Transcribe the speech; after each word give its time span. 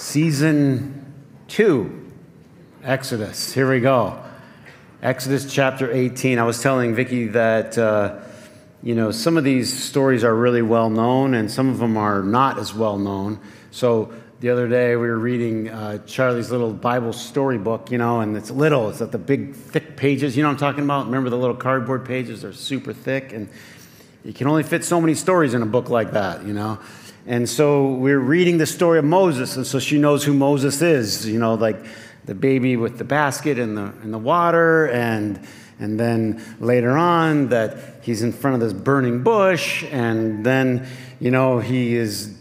season 0.00 1.12
two, 1.46 2.10
Exodus. 2.82 3.52
Here 3.52 3.70
we 3.70 3.80
go. 3.80 4.18
Exodus 5.02 5.52
chapter 5.52 5.92
18. 5.92 6.38
I 6.38 6.42
was 6.42 6.62
telling 6.62 6.94
Vicki 6.94 7.26
that, 7.28 7.76
uh, 7.76 8.18
you 8.82 8.94
know, 8.94 9.10
some 9.10 9.36
of 9.36 9.44
these 9.44 9.70
stories 9.70 10.24
are 10.24 10.34
really 10.34 10.62
well 10.62 10.88
known 10.88 11.34
and 11.34 11.50
some 11.50 11.68
of 11.68 11.78
them 11.78 11.98
are 11.98 12.22
not 12.22 12.58
as 12.58 12.74
well 12.74 12.96
known. 12.98 13.40
So 13.72 14.10
the 14.40 14.48
other 14.48 14.68
day 14.68 14.96
we 14.96 15.06
were 15.06 15.18
reading 15.18 15.68
uh, 15.68 15.98
Charlie's 16.06 16.50
little 16.50 16.72
Bible 16.72 17.12
storybook, 17.12 17.90
you 17.90 17.98
know, 17.98 18.20
and 18.20 18.36
it's 18.38 18.50
little, 18.50 18.88
it's 18.88 19.00
got 19.00 19.12
the 19.12 19.18
big, 19.18 19.54
thick 19.54 19.98
pages. 19.98 20.34
You 20.34 20.42
know 20.42 20.48
what 20.48 20.54
I'm 20.54 20.58
talking 20.60 20.84
about? 20.84 21.06
Remember 21.06 21.28
the 21.28 21.38
little 21.38 21.56
cardboard 21.56 22.06
pages? 22.06 22.40
They're 22.40 22.54
super 22.54 22.94
thick 22.94 23.34
and 23.34 23.50
you 24.24 24.32
can 24.32 24.46
only 24.46 24.62
fit 24.62 24.82
so 24.82 24.98
many 25.00 25.14
stories 25.14 25.52
in 25.52 25.60
a 25.60 25.66
book 25.66 25.90
like 25.90 26.12
that, 26.12 26.44
you 26.44 26.54
know. 26.54 26.78
And 27.26 27.48
so 27.48 27.92
we're 27.92 28.18
reading 28.18 28.58
the 28.58 28.66
story 28.66 28.98
of 28.98 29.04
Moses, 29.04 29.56
and 29.56 29.66
so 29.66 29.78
she 29.78 29.98
knows 29.98 30.24
who 30.24 30.32
Moses 30.32 30.80
is, 30.80 31.28
you 31.28 31.38
know, 31.38 31.54
like 31.54 31.76
the 32.24 32.34
baby 32.34 32.76
with 32.76 32.96
the 32.98 33.04
basket 33.04 33.58
and 33.58 33.76
the, 33.76 33.92
and 34.02 34.12
the 34.12 34.18
water, 34.18 34.88
and, 34.88 35.38
and 35.78 36.00
then 36.00 36.42
later 36.60 36.96
on 36.96 37.48
that 37.48 38.00
he's 38.02 38.22
in 38.22 38.32
front 38.32 38.54
of 38.54 38.60
this 38.60 38.72
burning 38.72 39.22
bush, 39.22 39.84
and 39.90 40.44
then, 40.46 40.86
you 41.20 41.30
know, 41.30 41.58
he 41.58 41.94
is 41.94 42.34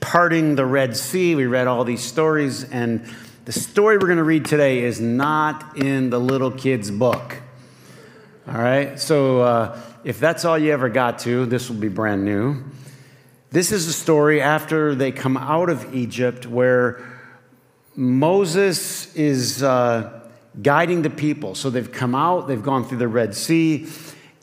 parting 0.00 0.54
the 0.54 0.64
Red 0.64 0.96
Sea. 0.96 1.34
We 1.34 1.46
read 1.46 1.66
all 1.66 1.84
these 1.84 2.02
stories, 2.02 2.64
and 2.64 3.04
the 3.44 3.52
story 3.52 3.98
we're 3.98 4.06
going 4.06 4.18
to 4.18 4.24
read 4.24 4.46
today 4.46 4.80
is 4.80 5.00
not 5.00 5.76
in 5.76 6.10
the 6.10 6.18
little 6.18 6.50
kid's 6.50 6.90
book. 6.90 7.36
All 8.48 8.54
right? 8.54 8.98
So 8.98 9.40
uh, 9.42 9.80
if 10.04 10.18
that's 10.18 10.44
all 10.44 10.58
you 10.58 10.72
ever 10.72 10.88
got 10.88 11.18
to, 11.20 11.44
this 11.46 11.68
will 11.68 11.76
be 11.76 11.88
brand 11.88 12.24
new. 12.24 12.62
This 13.52 13.70
is 13.70 13.86
a 13.86 13.92
story 13.92 14.40
after 14.40 14.94
they 14.94 15.12
come 15.12 15.36
out 15.36 15.68
of 15.68 15.94
Egypt 15.94 16.46
where 16.46 17.04
Moses 17.94 19.14
is 19.14 19.62
uh, 19.62 20.22
guiding 20.62 21.02
the 21.02 21.10
people. 21.10 21.54
So 21.54 21.68
they've 21.68 21.92
come 21.92 22.14
out, 22.14 22.48
they've 22.48 22.62
gone 22.62 22.86
through 22.86 22.96
the 22.96 23.08
Red 23.08 23.34
Sea, 23.34 23.88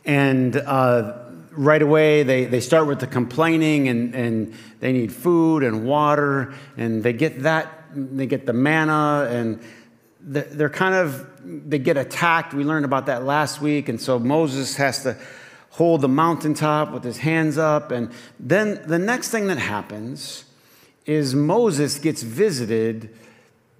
and 0.04 0.56
uh, 0.56 1.24
right 1.50 1.82
away 1.82 2.22
they, 2.22 2.44
they 2.44 2.60
start 2.60 2.86
with 2.86 3.00
the 3.00 3.08
complaining 3.08 3.88
and, 3.88 4.14
and 4.14 4.54
they 4.78 4.92
need 4.92 5.12
food 5.12 5.64
and 5.64 5.84
water, 5.84 6.54
and 6.76 7.02
they 7.02 7.12
get 7.12 7.42
that, 7.42 7.86
they 7.92 8.26
get 8.26 8.46
the 8.46 8.52
manna, 8.52 9.26
and 9.28 9.60
they're 10.20 10.70
kind 10.70 10.94
of, 10.94 11.28
they 11.68 11.80
get 11.80 11.96
attacked. 11.96 12.54
We 12.54 12.62
learned 12.62 12.84
about 12.84 13.06
that 13.06 13.24
last 13.24 13.60
week, 13.60 13.88
and 13.88 14.00
so 14.00 14.20
Moses 14.20 14.76
has 14.76 15.02
to 15.02 15.16
hold 15.70 16.00
the 16.00 16.08
mountaintop 16.08 16.92
with 16.92 17.04
his 17.04 17.18
hands 17.18 17.56
up. 17.56 17.90
And 17.90 18.10
then 18.38 18.82
the 18.86 18.98
next 18.98 19.30
thing 19.30 19.46
that 19.46 19.58
happens 19.58 20.44
is 21.06 21.34
Moses 21.34 21.98
gets 21.98 22.22
visited 22.22 23.14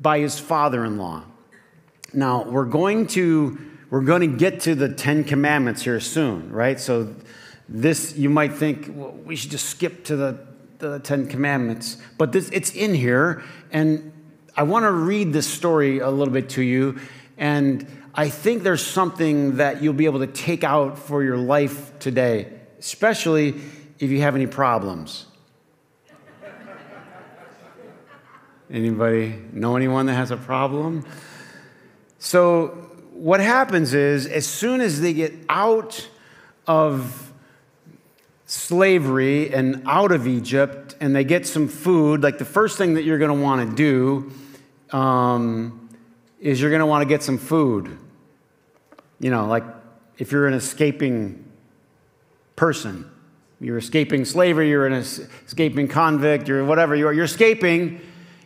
by 0.00 0.20
his 0.20 0.38
father 0.38 0.84
in 0.84 0.98
law. 0.98 1.24
Now, 2.12 2.44
we're 2.44 2.64
going 2.64 3.06
to 3.08 3.58
we're 3.90 4.02
going 4.02 4.20
to 4.20 4.38
get 4.38 4.60
to 4.60 4.76
the 4.76 4.88
10 4.88 5.24
commandments 5.24 5.82
here 5.82 5.98
soon, 5.98 6.52
right? 6.52 6.78
So 6.78 7.14
this 7.68 8.16
you 8.16 8.30
might 8.30 8.54
think 8.54 8.90
well, 8.94 9.12
we 9.12 9.36
should 9.36 9.50
just 9.50 9.66
skip 9.66 10.04
to 10.04 10.16
the, 10.16 10.46
the 10.78 11.00
10 11.00 11.26
commandments, 11.28 11.96
but 12.18 12.32
this 12.32 12.48
it's 12.50 12.72
in 12.72 12.94
here 12.94 13.42
and 13.70 14.12
I 14.56 14.62
want 14.64 14.84
to 14.84 14.90
read 14.90 15.32
this 15.32 15.46
story 15.46 16.00
a 16.00 16.10
little 16.10 16.34
bit 16.34 16.50
to 16.50 16.62
you 16.62 16.98
and 17.38 17.86
I 18.14 18.28
think 18.28 18.62
there's 18.62 18.84
something 18.84 19.56
that 19.56 19.82
you'll 19.82 19.94
be 19.94 20.06
able 20.06 20.20
to 20.20 20.26
take 20.26 20.64
out 20.64 20.98
for 20.98 21.22
your 21.22 21.36
life 21.36 21.98
today, 22.00 22.52
especially 22.78 23.54
if 23.98 24.10
you 24.10 24.20
have 24.22 24.34
any 24.34 24.46
problems. 24.46 25.26
Anybody 28.70 29.36
know 29.52 29.76
anyone 29.76 30.06
that 30.06 30.14
has 30.14 30.30
a 30.30 30.36
problem? 30.36 31.04
So, 32.18 32.68
what 33.12 33.40
happens 33.40 33.94
is, 33.94 34.26
as 34.26 34.46
soon 34.46 34.80
as 34.80 35.00
they 35.00 35.12
get 35.12 35.34
out 35.48 36.08
of 36.66 37.32
slavery 38.46 39.52
and 39.52 39.82
out 39.86 40.12
of 40.12 40.26
Egypt 40.26 40.96
and 41.00 41.14
they 41.14 41.24
get 41.24 41.46
some 41.46 41.68
food, 41.68 42.22
like 42.22 42.38
the 42.38 42.44
first 42.44 42.78
thing 42.78 42.94
that 42.94 43.02
you're 43.02 43.18
going 43.18 43.36
to 43.36 43.42
want 43.42 43.68
to 43.68 43.76
do 43.76 44.96
um, 44.96 45.79
is 46.40 46.60
you're 46.60 46.70
going 46.70 46.80
to 46.80 46.86
want 46.86 47.02
to 47.02 47.08
get 47.08 47.22
some 47.22 47.38
food. 47.38 47.98
You 49.18 49.30
know, 49.30 49.46
like 49.46 49.64
if 50.18 50.32
you're 50.32 50.46
an 50.46 50.54
escaping 50.54 51.44
person, 52.56 53.10
you're 53.60 53.78
escaping 53.78 54.24
slavery, 54.24 54.70
you're 54.70 54.86
an 54.86 54.94
escaping 54.94 55.86
convict, 55.86 56.48
you're 56.48 56.64
whatever 56.64 56.96
you 56.96 57.06
are, 57.06 57.12
you're 57.12 57.24
escaping, 57.24 58.00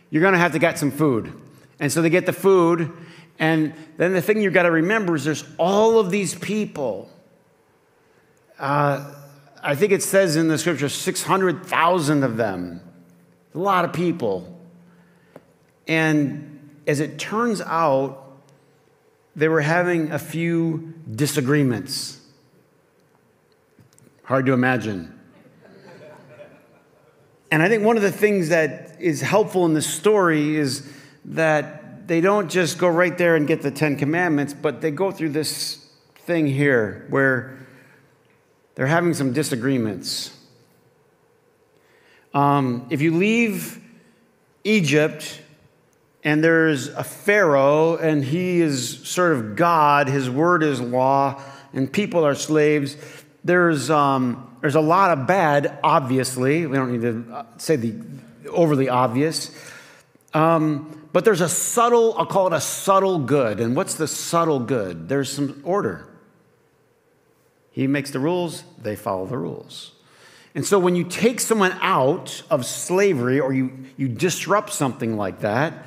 you're 0.09 0.21
going 0.21 0.33
to 0.33 0.39
have 0.39 0.51
to 0.51 0.59
get 0.59 0.77
some 0.77 0.91
food. 0.91 1.33
And 1.79 1.91
so 1.91 2.01
they 2.01 2.09
get 2.09 2.25
the 2.25 2.33
food, 2.33 2.91
and 3.39 3.73
then 3.97 4.13
the 4.13 4.21
thing 4.21 4.41
you've 4.41 4.53
got 4.53 4.63
to 4.63 4.71
remember 4.71 5.15
is 5.15 5.25
there's 5.25 5.43
all 5.57 5.99
of 5.99 6.09
these 6.09 6.35
people. 6.35 7.09
Uh, 8.57 9.13
I 9.61 9.75
think 9.75 9.91
it 9.91 10.03
says 10.03 10.35
in 10.35 10.47
the 10.47 10.57
scripture 10.57 10.87
600,000 10.87 12.23
of 12.23 12.37
them, 12.37 12.81
a 13.53 13.57
lot 13.57 13.83
of 13.83 13.93
people. 13.93 14.59
And 15.87 16.54
as 16.87 16.99
it 16.99 17.17
turns 17.17 17.61
out, 17.61 18.21
they 19.35 19.47
were 19.47 19.61
having 19.61 20.11
a 20.11 20.19
few 20.19 20.93
disagreements. 21.13 22.21
Hard 24.23 24.45
to 24.45 24.53
imagine. 24.53 25.11
And 27.51 27.61
I 27.61 27.69
think 27.69 27.83
one 27.83 27.95
of 27.95 28.03
the 28.03 28.11
things 28.11 28.49
that 28.49 28.97
is 28.99 29.21
helpful 29.21 29.65
in 29.65 29.73
this 29.73 29.87
story 29.87 30.55
is 30.55 30.89
that 31.25 32.07
they 32.07 32.21
don't 32.21 32.49
just 32.49 32.77
go 32.77 32.87
right 32.87 33.17
there 33.17 33.35
and 33.35 33.47
get 33.47 33.61
the 33.61 33.71
Ten 33.71 33.95
Commandments, 33.95 34.53
but 34.53 34.81
they 34.81 34.91
go 34.91 35.11
through 35.11 35.29
this 35.29 35.87
thing 36.25 36.47
here 36.47 37.05
where 37.09 37.57
they're 38.75 38.87
having 38.87 39.13
some 39.13 39.31
disagreements. 39.31 40.37
Um, 42.33 42.87
if 42.89 43.01
you 43.01 43.15
leave 43.15 43.79
Egypt, 44.63 45.39
and 46.25 46.43
there's 46.43 46.87
a 46.87 47.03
Pharaoh, 47.03 47.97
and 47.97 48.25
he 48.25 48.59
is 48.59 49.07
sort 49.07 49.33
of 49.33 49.55
God, 49.55 50.07
his 50.07 50.27
word 50.27 50.63
is 50.63 50.81
law, 50.81 51.39
and 51.71 51.91
people 51.91 52.25
are 52.25 52.33
slaves. 52.33 52.97
There's, 53.43 53.91
um, 53.91 54.57
there's 54.59 54.73
a 54.73 54.81
lot 54.81 55.15
of 55.15 55.27
bad, 55.27 55.77
obviously. 55.83 56.65
We 56.65 56.75
don't 56.75 56.91
need 56.91 57.01
to 57.01 57.31
uh, 57.31 57.45
say 57.57 57.75
the 57.75 57.93
overly 58.49 58.89
obvious. 58.89 59.51
Um, 60.33 61.07
but 61.13 61.25
there's 61.25 61.41
a 61.41 61.47
subtle, 61.47 62.15
I'll 62.17 62.25
call 62.25 62.47
it 62.47 62.53
a 62.53 62.59
subtle 62.59 63.19
good. 63.19 63.59
And 63.59 63.75
what's 63.75 63.93
the 63.93 64.07
subtle 64.07 64.59
good? 64.59 65.07
There's 65.07 65.31
some 65.31 65.61
order. 65.63 66.07
He 67.69 67.85
makes 67.85 68.09
the 68.09 68.19
rules, 68.19 68.63
they 68.81 68.95
follow 68.95 69.27
the 69.27 69.37
rules. 69.37 69.91
And 70.55 70.65
so 70.65 70.79
when 70.79 70.95
you 70.95 71.03
take 71.03 71.39
someone 71.39 71.73
out 71.81 72.41
of 72.49 72.65
slavery 72.65 73.39
or 73.39 73.53
you, 73.53 73.85
you 73.95 74.07
disrupt 74.07 74.73
something 74.73 75.17
like 75.17 75.41
that, 75.41 75.85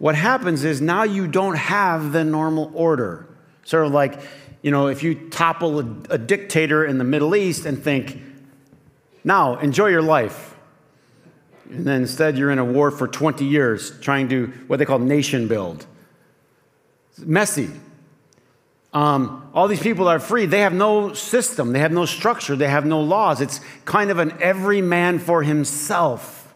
what 0.00 0.14
happens 0.14 0.64
is 0.64 0.80
now 0.80 1.02
you 1.02 1.28
don't 1.28 1.56
have 1.56 2.12
the 2.12 2.24
normal 2.24 2.72
order. 2.74 3.28
Sort 3.64 3.84
of 3.84 3.92
like, 3.92 4.18
you 4.62 4.70
know, 4.70 4.86
if 4.86 5.02
you 5.02 5.14
topple 5.14 5.78
a, 5.78 5.96
a 6.08 6.16
dictator 6.16 6.86
in 6.86 6.96
the 6.96 7.04
Middle 7.04 7.36
East 7.36 7.66
and 7.66 7.80
think, 7.80 8.18
now 9.24 9.58
enjoy 9.58 9.88
your 9.88 10.00
life. 10.00 10.56
And 11.68 11.84
then 11.84 12.00
instead 12.00 12.38
you're 12.38 12.50
in 12.50 12.58
a 12.58 12.64
war 12.64 12.90
for 12.90 13.06
20 13.06 13.44
years 13.44 14.00
trying 14.00 14.30
to, 14.30 14.46
what 14.68 14.78
they 14.78 14.86
call 14.86 14.98
nation 14.98 15.48
build. 15.48 15.84
It's 17.10 17.18
messy. 17.18 17.68
Um, 18.94 19.50
all 19.52 19.68
these 19.68 19.82
people 19.82 20.08
are 20.08 20.18
free. 20.18 20.46
They 20.46 20.60
have 20.60 20.72
no 20.72 21.12
system, 21.12 21.74
they 21.74 21.80
have 21.80 21.92
no 21.92 22.06
structure, 22.06 22.56
they 22.56 22.68
have 22.68 22.86
no 22.86 23.02
laws. 23.02 23.42
It's 23.42 23.60
kind 23.84 24.10
of 24.10 24.18
an 24.18 24.32
every 24.40 24.80
man 24.80 25.18
for 25.18 25.42
himself. 25.42 26.54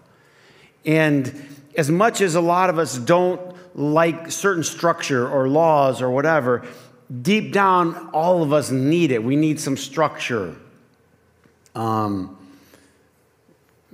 And 0.86 1.54
as 1.76 1.90
much 1.90 2.20
as 2.20 2.34
a 2.34 2.40
lot 2.40 2.70
of 2.70 2.78
us 2.78 2.96
don't 2.98 3.40
like 3.74 4.30
certain 4.30 4.62
structure 4.62 5.28
or 5.28 5.48
laws 5.48 6.00
or 6.00 6.10
whatever, 6.10 6.66
deep 7.22 7.52
down, 7.52 8.10
all 8.12 8.42
of 8.42 8.52
us 8.52 8.70
need 8.70 9.10
it. 9.10 9.22
We 9.22 9.36
need 9.36 9.60
some 9.60 9.76
structure. 9.76 10.56
Um, 11.74 12.38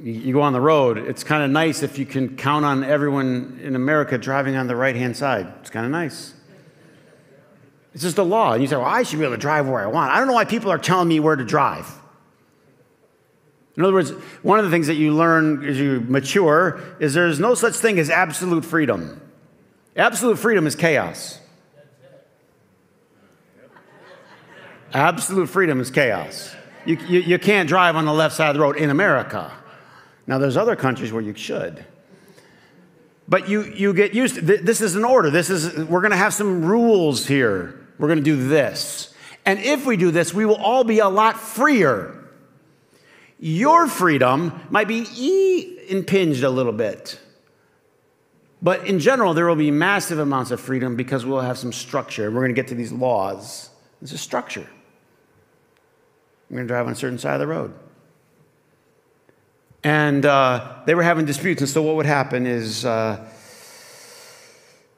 you 0.02 0.32
go 0.32 0.40
on 0.40 0.52
the 0.52 0.60
road, 0.60 0.98
it's 0.98 1.24
kind 1.24 1.42
of 1.42 1.50
nice 1.50 1.82
if 1.82 1.98
you 1.98 2.06
can 2.06 2.36
count 2.36 2.64
on 2.64 2.84
everyone 2.84 3.60
in 3.62 3.76
America 3.76 4.16
driving 4.16 4.56
on 4.56 4.66
the 4.66 4.76
right 4.76 4.96
hand 4.96 5.16
side. 5.16 5.52
It's 5.60 5.70
kind 5.70 5.84
of 5.84 5.92
nice. 5.92 6.34
It's 7.92 8.02
just 8.02 8.18
a 8.18 8.22
law. 8.22 8.52
And 8.52 8.62
you 8.62 8.68
say, 8.68 8.76
well, 8.76 8.86
I 8.86 9.02
should 9.02 9.18
be 9.18 9.24
able 9.24 9.34
to 9.34 9.40
drive 9.40 9.68
where 9.68 9.80
I 9.80 9.86
want. 9.86 10.12
I 10.12 10.18
don't 10.18 10.26
know 10.26 10.34
why 10.34 10.44
people 10.44 10.70
are 10.70 10.78
telling 10.78 11.08
me 11.08 11.20
where 11.20 11.36
to 11.36 11.44
drive. 11.44 11.99
In 13.76 13.84
other 13.84 13.92
words, 13.92 14.10
one 14.42 14.58
of 14.58 14.64
the 14.64 14.70
things 14.70 14.88
that 14.88 14.96
you 14.96 15.14
learn 15.14 15.64
as 15.64 15.78
you 15.78 16.00
mature 16.00 16.80
is 16.98 17.14
there's 17.14 17.38
no 17.38 17.54
such 17.54 17.74
thing 17.74 17.98
as 17.98 18.10
absolute 18.10 18.64
freedom. 18.64 19.20
Absolute 19.96 20.38
freedom 20.38 20.66
is 20.66 20.74
chaos. 20.74 21.38
Absolute 24.92 25.48
freedom 25.48 25.80
is 25.80 25.90
chaos. 25.90 26.54
You, 26.84 26.96
you, 27.06 27.20
you, 27.20 27.38
can't 27.38 27.68
drive 27.68 27.94
on 27.94 28.06
the 28.06 28.12
left 28.12 28.34
side 28.34 28.48
of 28.48 28.54
the 28.54 28.60
road 28.60 28.76
in 28.76 28.90
America. 28.90 29.52
Now, 30.26 30.38
there's 30.38 30.56
other 30.56 30.74
countries 30.74 31.12
where 31.12 31.22
you 31.22 31.34
should. 31.34 31.84
But 33.28 33.48
you, 33.48 33.62
you 33.62 33.92
get 33.92 34.12
used 34.12 34.36
to 34.36 34.40
this 34.40 34.80
is 34.80 34.96
an 34.96 35.04
order. 35.04 35.30
This 35.30 35.50
is 35.50 35.76
we're 35.84 36.00
going 36.00 36.10
to 36.10 36.16
have 36.16 36.34
some 36.34 36.64
rules 36.64 37.26
here. 37.26 37.78
We're 37.98 38.08
going 38.08 38.18
to 38.18 38.24
do 38.24 38.48
this. 38.48 39.14
And 39.46 39.60
if 39.60 39.86
we 39.86 39.96
do 39.96 40.10
this, 40.10 40.34
we 40.34 40.44
will 40.44 40.56
all 40.56 40.82
be 40.82 40.98
a 40.98 41.08
lot 41.08 41.38
freer. 41.38 42.19
Your 43.42 43.86
freedom 43.86 44.60
might 44.68 44.86
be 44.86 45.78
impinged 45.88 46.44
a 46.44 46.50
little 46.50 46.74
bit. 46.74 47.18
But 48.62 48.86
in 48.86 48.98
general, 48.98 49.32
there 49.32 49.46
will 49.46 49.56
be 49.56 49.70
massive 49.70 50.18
amounts 50.18 50.50
of 50.50 50.60
freedom 50.60 50.94
because 50.94 51.24
we'll 51.24 51.40
have 51.40 51.56
some 51.56 51.72
structure. 51.72 52.30
We're 52.30 52.40
going 52.40 52.54
to 52.54 52.60
get 52.60 52.68
to 52.68 52.74
these 52.74 52.92
laws. 52.92 53.70
There's 54.00 54.12
a 54.12 54.18
structure. 54.18 54.68
We're 56.50 56.56
going 56.56 56.68
to 56.68 56.72
drive 56.72 56.86
on 56.86 56.92
a 56.92 56.96
certain 56.96 57.18
side 57.18 57.34
of 57.34 57.40
the 57.40 57.46
road. 57.46 57.72
And 59.82 60.26
uh, 60.26 60.82
they 60.84 60.94
were 60.94 61.02
having 61.02 61.24
disputes. 61.24 61.62
And 61.62 61.70
so, 61.70 61.80
what 61.80 61.96
would 61.96 62.04
happen 62.04 62.46
is 62.46 62.84
uh, 62.84 63.26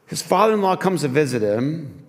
his 0.06 0.20
father 0.20 0.54
in 0.54 0.62
law 0.62 0.74
comes 0.74 1.02
to 1.02 1.08
visit 1.08 1.42
him. 1.42 2.01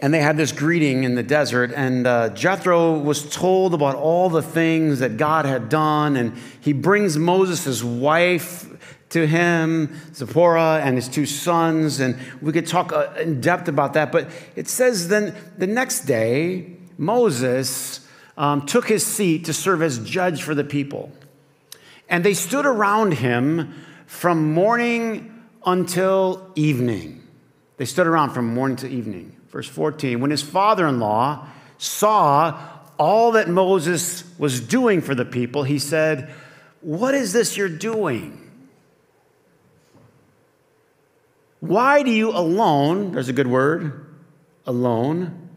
And 0.00 0.14
they 0.14 0.20
had 0.20 0.36
this 0.36 0.52
greeting 0.52 1.04
in 1.04 1.16
the 1.16 1.22
desert. 1.22 1.72
And 1.74 2.06
uh, 2.06 2.28
Jethro 2.30 2.98
was 2.98 3.28
told 3.28 3.74
about 3.74 3.96
all 3.96 4.28
the 4.30 4.42
things 4.42 5.00
that 5.00 5.16
God 5.16 5.44
had 5.44 5.68
done. 5.68 6.16
And 6.16 6.34
he 6.60 6.72
brings 6.72 7.16
Moses' 7.16 7.82
wife 7.82 8.66
to 9.10 9.26
him, 9.26 9.96
Zipporah, 10.14 10.80
and 10.84 10.96
his 10.96 11.08
two 11.08 11.26
sons. 11.26 11.98
And 11.98 12.16
we 12.40 12.52
could 12.52 12.66
talk 12.66 12.92
uh, 12.92 13.12
in 13.20 13.40
depth 13.40 13.66
about 13.66 13.94
that. 13.94 14.12
But 14.12 14.30
it 14.54 14.68
says 14.68 15.08
then 15.08 15.34
the 15.56 15.66
next 15.66 16.02
day, 16.02 16.76
Moses 16.96 18.06
um, 18.36 18.66
took 18.66 18.88
his 18.88 19.04
seat 19.04 19.46
to 19.46 19.52
serve 19.52 19.82
as 19.82 19.98
judge 19.98 20.42
for 20.42 20.54
the 20.54 20.64
people. 20.64 21.10
And 22.08 22.24
they 22.24 22.34
stood 22.34 22.66
around 22.66 23.14
him 23.14 23.74
from 24.06 24.52
morning 24.52 25.44
until 25.66 26.50
evening. 26.54 27.26
They 27.76 27.84
stood 27.84 28.06
around 28.06 28.30
from 28.30 28.54
morning 28.54 28.76
to 28.78 28.88
evening. 28.88 29.37
Verse 29.50 29.68
14 29.68 30.20
When 30.20 30.30
his 30.30 30.42
father 30.42 30.86
in 30.86 31.00
law 31.00 31.46
saw 31.78 32.60
all 32.98 33.32
that 33.32 33.48
Moses 33.48 34.24
was 34.38 34.60
doing 34.60 35.00
for 35.00 35.14
the 35.14 35.24
people, 35.24 35.62
he 35.62 35.78
said, 35.78 36.30
What 36.80 37.14
is 37.14 37.32
this 37.32 37.56
you're 37.56 37.68
doing? 37.68 38.44
Why 41.60 42.02
do 42.02 42.10
you 42.10 42.30
alone, 42.30 43.12
there's 43.12 43.28
a 43.28 43.32
good 43.32 43.48
word, 43.48 44.06
alone, 44.66 45.48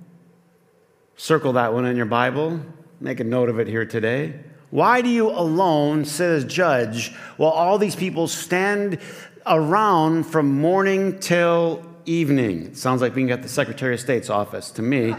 circle 1.16 1.54
that 1.54 1.74
one 1.74 1.86
in 1.86 1.96
your 1.96 2.08
Bible, 2.08 2.60
make 3.00 3.20
a 3.20 3.24
note 3.24 3.50
of 3.50 3.60
it 3.60 3.68
here 3.68 3.86
today. 3.86 4.40
Why 4.72 5.02
do 5.02 5.10
you 5.10 5.30
alone 5.30 6.06
sit 6.06 6.30
as 6.30 6.46
judge 6.46 7.14
while 7.38 7.52
all 7.52 7.78
these 7.78 7.96
people 7.96 8.28
stand 8.28 8.98
around 9.46 10.24
from 10.24 10.60
morning 10.60 11.20
till 11.20 11.86
evening? 12.06 12.68
It 12.68 12.78
sounds 12.78 13.02
like 13.02 13.14
being 13.14 13.32
at 13.32 13.42
the 13.42 13.50
Secretary 13.50 13.94
of 13.94 14.00
State's 14.00 14.30
office 14.30 14.72
to 14.72 14.82
me. 14.82 15.12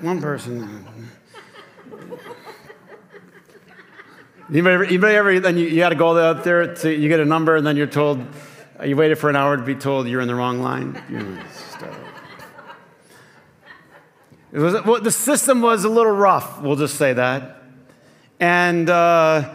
One 0.00 0.20
person. 0.20 0.86
Anybody 4.48 4.74
ever, 4.74 4.84
anybody 4.84 5.14
ever 5.16 5.40
then 5.40 5.58
you, 5.58 5.66
you 5.66 5.78
got 5.78 5.88
to 5.88 5.96
go 5.96 6.16
out 6.18 6.44
there 6.44 6.74
to, 6.74 6.94
you 6.94 7.08
get 7.08 7.18
a 7.18 7.24
number 7.24 7.56
and 7.56 7.66
then 7.66 7.76
you're 7.76 7.86
told 7.86 8.24
you 8.84 8.94
waited 8.96 9.16
for 9.16 9.30
an 9.30 9.36
hour 9.36 9.56
to 9.56 9.62
be 9.62 9.74
told 9.74 10.06
you're 10.06 10.20
in 10.20 10.28
the 10.28 10.34
wrong 10.34 10.60
line? 10.60 11.02
It 14.52 14.58
was, 14.58 14.74
well, 14.84 15.00
the 15.00 15.10
system 15.10 15.60
was 15.62 15.84
a 15.84 15.88
little 15.88 16.12
rough, 16.12 16.60
we'll 16.62 16.76
just 16.76 16.96
say 16.96 17.12
that. 17.12 17.62
And 18.38 18.88
uh, 18.88 19.52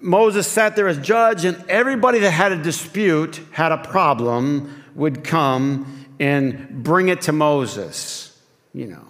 Moses 0.00 0.46
sat 0.46 0.76
there 0.76 0.88
as 0.88 0.98
judge, 0.98 1.44
and 1.44 1.62
everybody 1.68 2.18
that 2.20 2.30
had 2.30 2.52
a 2.52 2.62
dispute, 2.62 3.40
had 3.52 3.72
a 3.72 3.78
problem, 3.78 4.84
would 4.94 5.24
come 5.24 6.06
and 6.18 6.82
bring 6.82 7.08
it 7.08 7.22
to 7.22 7.32
Moses. 7.32 8.40
You 8.72 8.86
know, 8.88 9.08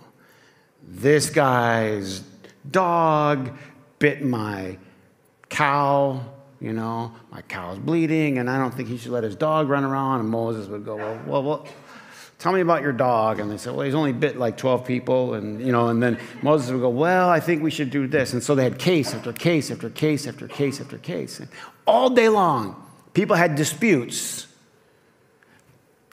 this 0.82 1.30
guy's 1.30 2.22
dog 2.70 3.56
bit 3.98 4.22
my 4.24 4.78
cow 5.48 6.24
you 6.60 6.72
know, 6.72 7.12
my 7.30 7.42
cow's 7.42 7.78
bleeding, 7.78 8.38
and 8.38 8.50
I 8.50 8.58
don't 8.58 8.74
think 8.74 8.88
he 8.88 8.96
should 8.96 9.12
let 9.12 9.22
his 9.22 9.36
dog 9.36 9.68
run 9.68 9.84
around. 9.84 10.20
And 10.20 10.28
Moses 10.28 10.66
would 10.68 10.84
go, 10.84 10.96
well, 10.96 11.20
well, 11.26 11.42
well 11.42 11.66
tell 12.38 12.52
me 12.52 12.60
about 12.60 12.82
your 12.82 12.92
dog. 12.92 13.40
And 13.40 13.50
they 13.50 13.56
said, 13.56 13.74
well, 13.74 13.84
he's 13.84 13.94
only 13.94 14.12
bit 14.12 14.36
like 14.36 14.56
12 14.56 14.84
people. 14.84 15.34
And, 15.34 15.60
you 15.60 15.72
know, 15.72 15.88
and 15.88 16.02
then 16.02 16.18
Moses 16.42 16.70
would 16.70 16.80
go, 16.80 16.88
well, 16.88 17.28
I 17.28 17.40
think 17.40 17.62
we 17.62 17.70
should 17.70 17.90
do 17.90 18.06
this. 18.06 18.32
And 18.32 18.42
so 18.42 18.54
they 18.54 18.64
had 18.64 18.78
case 18.78 19.14
after 19.14 19.32
case 19.32 19.70
after 19.70 19.90
case 19.90 20.26
after 20.26 20.48
case 20.48 20.80
after 20.80 20.98
case. 20.98 21.40
And 21.40 21.48
all 21.86 22.10
day 22.10 22.28
long, 22.28 22.84
people 23.14 23.36
had 23.36 23.54
disputes. 23.54 24.46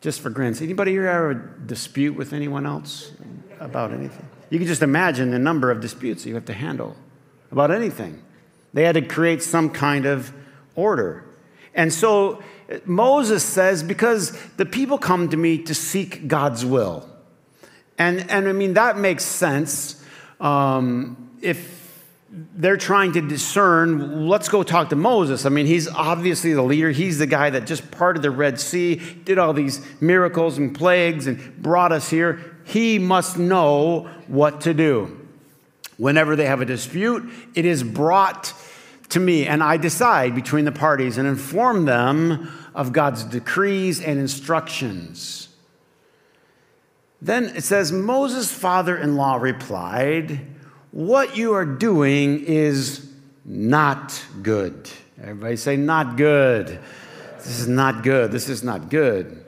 Just 0.01 0.21
for 0.21 0.29
grins. 0.29 0.61
Anybody 0.61 0.91
here 0.91 1.07
ever 1.07 1.33
dispute 1.33 2.15
with 2.15 2.31
anyone 2.31 2.67
else 2.67 3.11
about 3.59 3.91
anything? 3.91 4.27
You 4.51 4.59
can 4.59 4.67
just 4.67 4.83
imagine 4.83 5.31
the 5.31 5.39
number 5.39 5.71
of 5.71 5.81
disputes 5.81 6.25
you 6.27 6.35
have 6.35 6.45
to 6.45 6.53
handle 6.53 6.95
about 7.51 7.71
anything. 7.71 8.21
They 8.73 8.83
had 8.83 8.93
to 8.95 9.01
create 9.01 9.41
some 9.41 9.71
kind 9.71 10.05
of 10.05 10.31
order. 10.75 11.23
And 11.75 11.93
so 11.93 12.41
Moses 12.85 13.43
says, 13.43 13.83
because 13.83 14.31
the 14.57 14.65
people 14.65 14.97
come 14.97 15.29
to 15.29 15.37
me 15.37 15.59
to 15.63 15.75
seek 15.75 16.27
God's 16.27 16.65
will. 16.65 17.07
And, 17.97 18.29
and 18.31 18.47
I 18.47 18.53
mean, 18.53 18.73
that 18.73 18.97
makes 18.97 19.23
sense. 19.23 20.03
Um, 20.39 21.31
if 21.41 21.75
they're 22.55 22.77
trying 22.77 23.13
to 23.13 23.21
discern, 23.21 24.27
let's 24.27 24.49
go 24.49 24.63
talk 24.63 24.89
to 24.89 24.95
Moses. 24.95 25.45
I 25.45 25.49
mean, 25.49 25.65
he's 25.65 25.87
obviously 25.87 26.53
the 26.53 26.63
leader. 26.63 26.91
He's 26.91 27.19
the 27.19 27.27
guy 27.27 27.49
that 27.51 27.65
just 27.65 27.91
parted 27.91 28.23
the 28.23 28.31
Red 28.31 28.59
Sea, 28.59 28.95
did 28.95 29.37
all 29.37 29.53
these 29.53 29.85
miracles 30.01 30.57
and 30.57 30.75
plagues, 30.75 31.27
and 31.27 31.61
brought 31.61 31.91
us 31.91 32.09
here. 32.09 32.57
He 32.65 32.99
must 32.99 33.37
know 33.37 34.09
what 34.27 34.61
to 34.61 34.73
do. 34.73 35.21
Whenever 35.97 36.35
they 36.35 36.45
have 36.45 36.59
a 36.59 36.65
dispute, 36.65 37.29
it 37.53 37.63
is 37.63 37.83
brought 37.83 38.53
to 39.09 39.19
me, 39.19 39.45
and 39.45 39.63
I 39.63 39.77
decide 39.77 40.35
between 40.35 40.65
the 40.65 40.71
parties 40.71 41.17
and 41.17 41.27
inform 41.27 41.85
them 41.85 42.51
of 42.73 42.91
God's 42.91 43.23
decrees 43.23 44.01
and 44.01 44.19
instructions. 44.19 45.49
Then 47.21 47.45
it 47.45 47.63
says, 47.63 47.91
Moses' 47.91 48.51
father 48.51 48.97
in 48.97 49.15
law 49.15 49.35
replied, 49.37 50.41
What 50.91 51.37
you 51.37 51.53
are 51.53 51.65
doing 51.65 52.43
is 52.43 53.09
not 53.43 54.23
good. 54.41 54.89
Everybody 55.21 55.55
say, 55.55 55.77
Not 55.77 56.17
good. 56.17 56.79
This 57.37 57.59
is 57.59 57.67
not 57.67 58.03
good. 58.03 58.31
This 58.31 58.49
is 58.49 58.63
not 58.63 58.89
good. 58.89 59.45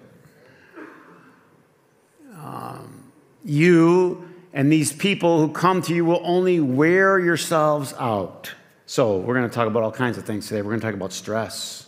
Um, 2.35 3.11
you 3.43 4.27
and 4.53 4.71
these 4.71 4.93
people 4.93 5.39
who 5.39 5.51
come 5.51 5.81
to 5.83 5.93
you 5.93 6.05
will 6.05 6.21
only 6.23 6.59
wear 6.59 7.19
yourselves 7.19 7.93
out. 7.99 8.53
So, 8.89 9.17
we're 9.17 9.35
going 9.35 9.49
to 9.49 9.53
talk 9.53 9.67
about 9.67 9.83
all 9.83 9.91
kinds 9.91 10.17
of 10.17 10.23
things 10.23 10.47
today. 10.47 10.61
We're 10.61 10.69
going 10.69 10.79
to 10.79 10.87
talk 10.87 10.95
about 10.95 11.11
stress. 11.11 11.87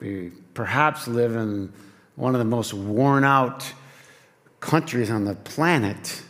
We 0.00 0.32
perhaps 0.54 1.06
live 1.06 1.36
in 1.36 1.74
one 2.16 2.34
of 2.34 2.38
the 2.38 2.46
most 2.46 2.72
worn 2.72 3.22
out 3.22 3.70
countries 4.60 5.10
on 5.10 5.26
the 5.26 5.34
planet 5.34 6.22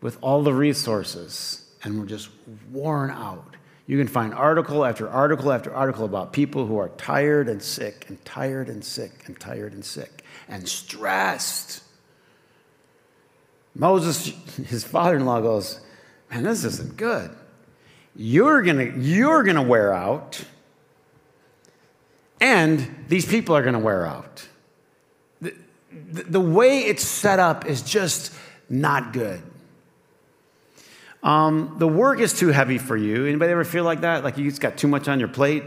with 0.00 0.16
all 0.22 0.42
the 0.42 0.54
resources, 0.54 1.70
and 1.84 2.00
we're 2.00 2.06
just 2.06 2.30
worn 2.72 3.10
out. 3.10 3.56
You 3.86 3.98
can 3.98 4.08
find 4.08 4.32
article 4.32 4.86
after 4.86 5.06
article 5.06 5.52
after 5.52 5.74
article 5.74 6.06
about 6.06 6.32
people 6.32 6.64
who 6.66 6.78
are 6.78 6.88
tired 6.88 7.46
and 7.46 7.62
sick, 7.62 8.06
and 8.08 8.24
tired 8.24 8.70
and 8.70 8.82
sick, 8.82 9.24
and 9.26 9.38
tired 9.38 9.74
and 9.74 9.84
sick, 9.84 10.24
and 10.48 10.66
stressed. 10.66 11.82
Moses, 13.74 14.28
his 14.66 14.82
father 14.82 15.16
in 15.16 15.26
law, 15.26 15.42
goes, 15.42 15.80
man, 16.30 16.44
this 16.44 16.64
isn't 16.64 16.96
good. 16.96 17.30
You're 18.16 18.62
gonna, 18.62 18.84
you're 18.84 19.42
gonna 19.42 19.62
wear 19.62 19.92
out, 19.92 20.44
and 22.40 23.04
these 23.08 23.26
people 23.26 23.56
are 23.56 23.62
gonna 23.62 23.78
wear 23.78 24.06
out. 24.06 24.46
The, 25.40 25.54
the, 25.90 26.22
the 26.24 26.40
way 26.40 26.80
it's 26.80 27.04
set 27.04 27.38
up 27.38 27.66
is 27.66 27.82
just 27.82 28.32
not 28.68 29.12
good. 29.12 29.42
Um, 31.22 31.76
the 31.78 31.88
work 31.88 32.20
is 32.20 32.38
too 32.38 32.48
heavy 32.48 32.78
for 32.78 32.96
you. 32.96 33.26
Anybody 33.26 33.52
ever 33.52 33.64
feel 33.64 33.84
like 33.84 34.00
that? 34.00 34.24
Like 34.24 34.38
you 34.38 34.48
just 34.48 34.60
got 34.60 34.78
too 34.78 34.88
much 34.88 35.06
on 35.08 35.18
your 35.18 35.28
plate? 35.28 35.64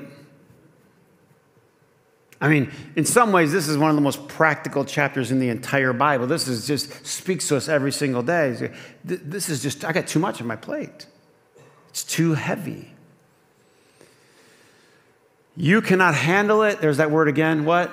I 2.43 2.49
mean, 2.49 2.73
in 2.97 3.05
some 3.05 3.31
ways, 3.31 3.53
this 3.53 3.69
is 3.69 3.77
one 3.77 3.89
of 3.89 3.95
the 3.95 4.01
most 4.01 4.27
practical 4.27 4.83
chapters 4.83 5.31
in 5.31 5.39
the 5.39 5.47
entire 5.47 5.93
Bible. 5.93 6.27
This 6.27 6.49
is 6.49 6.67
just 6.67 7.05
speaks 7.05 7.47
to 7.47 7.55
us 7.55 7.69
every 7.69 7.93
single 7.93 8.21
day. 8.21 8.73
This 9.05 9.47
is 9.47 9.63
just, 9.63 9.85
I 9.85 9.93
got 9.93 10.07
too 10.07 10.19
much 10.19 10.41
on 10.41 10.47
my 10.47 10.57
plate. 10.57 11.05
It's 11.87 12.03
too 12.03 12.33
heavy. 12.33 12.91
You 15.55 15.79
cannot 15.81 16.15
handle 16.15 16.63
it. 16.63 16.81
There's 16.81 16.97
that 16.97 17.11
word 17.11 17.29
again. 17.29 17.63
What? 17.63 17.89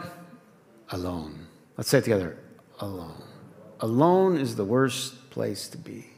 Alone. 0.91 1.47
Let's 1.77 1.89
say 1.89 1.99
it 1.99 2.05
together. 2.05 2.37
Alone. 2.81 3.23
Alone 3.79 4.37
is 4.37 4.57
the 4.57 4.65
worst 4.65 5.31
place 5.31 5.69
to 5.69 5.79
be. 5.79 6.10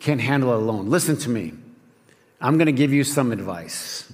Can't 0.00 0.20
handle 0.20 0.52
it 0.52 0.56
alone. 0.56 0.88
Listen 0.88 1.16
to 1.18 1.30
me. 1.30 1.52
I'm 2.40 2.56
going 2.56 2.66
to 2.66 2.72
give 2.72 2.92
you 2.92 3.04
some 3.04 3.32
advice. 3.32 4.12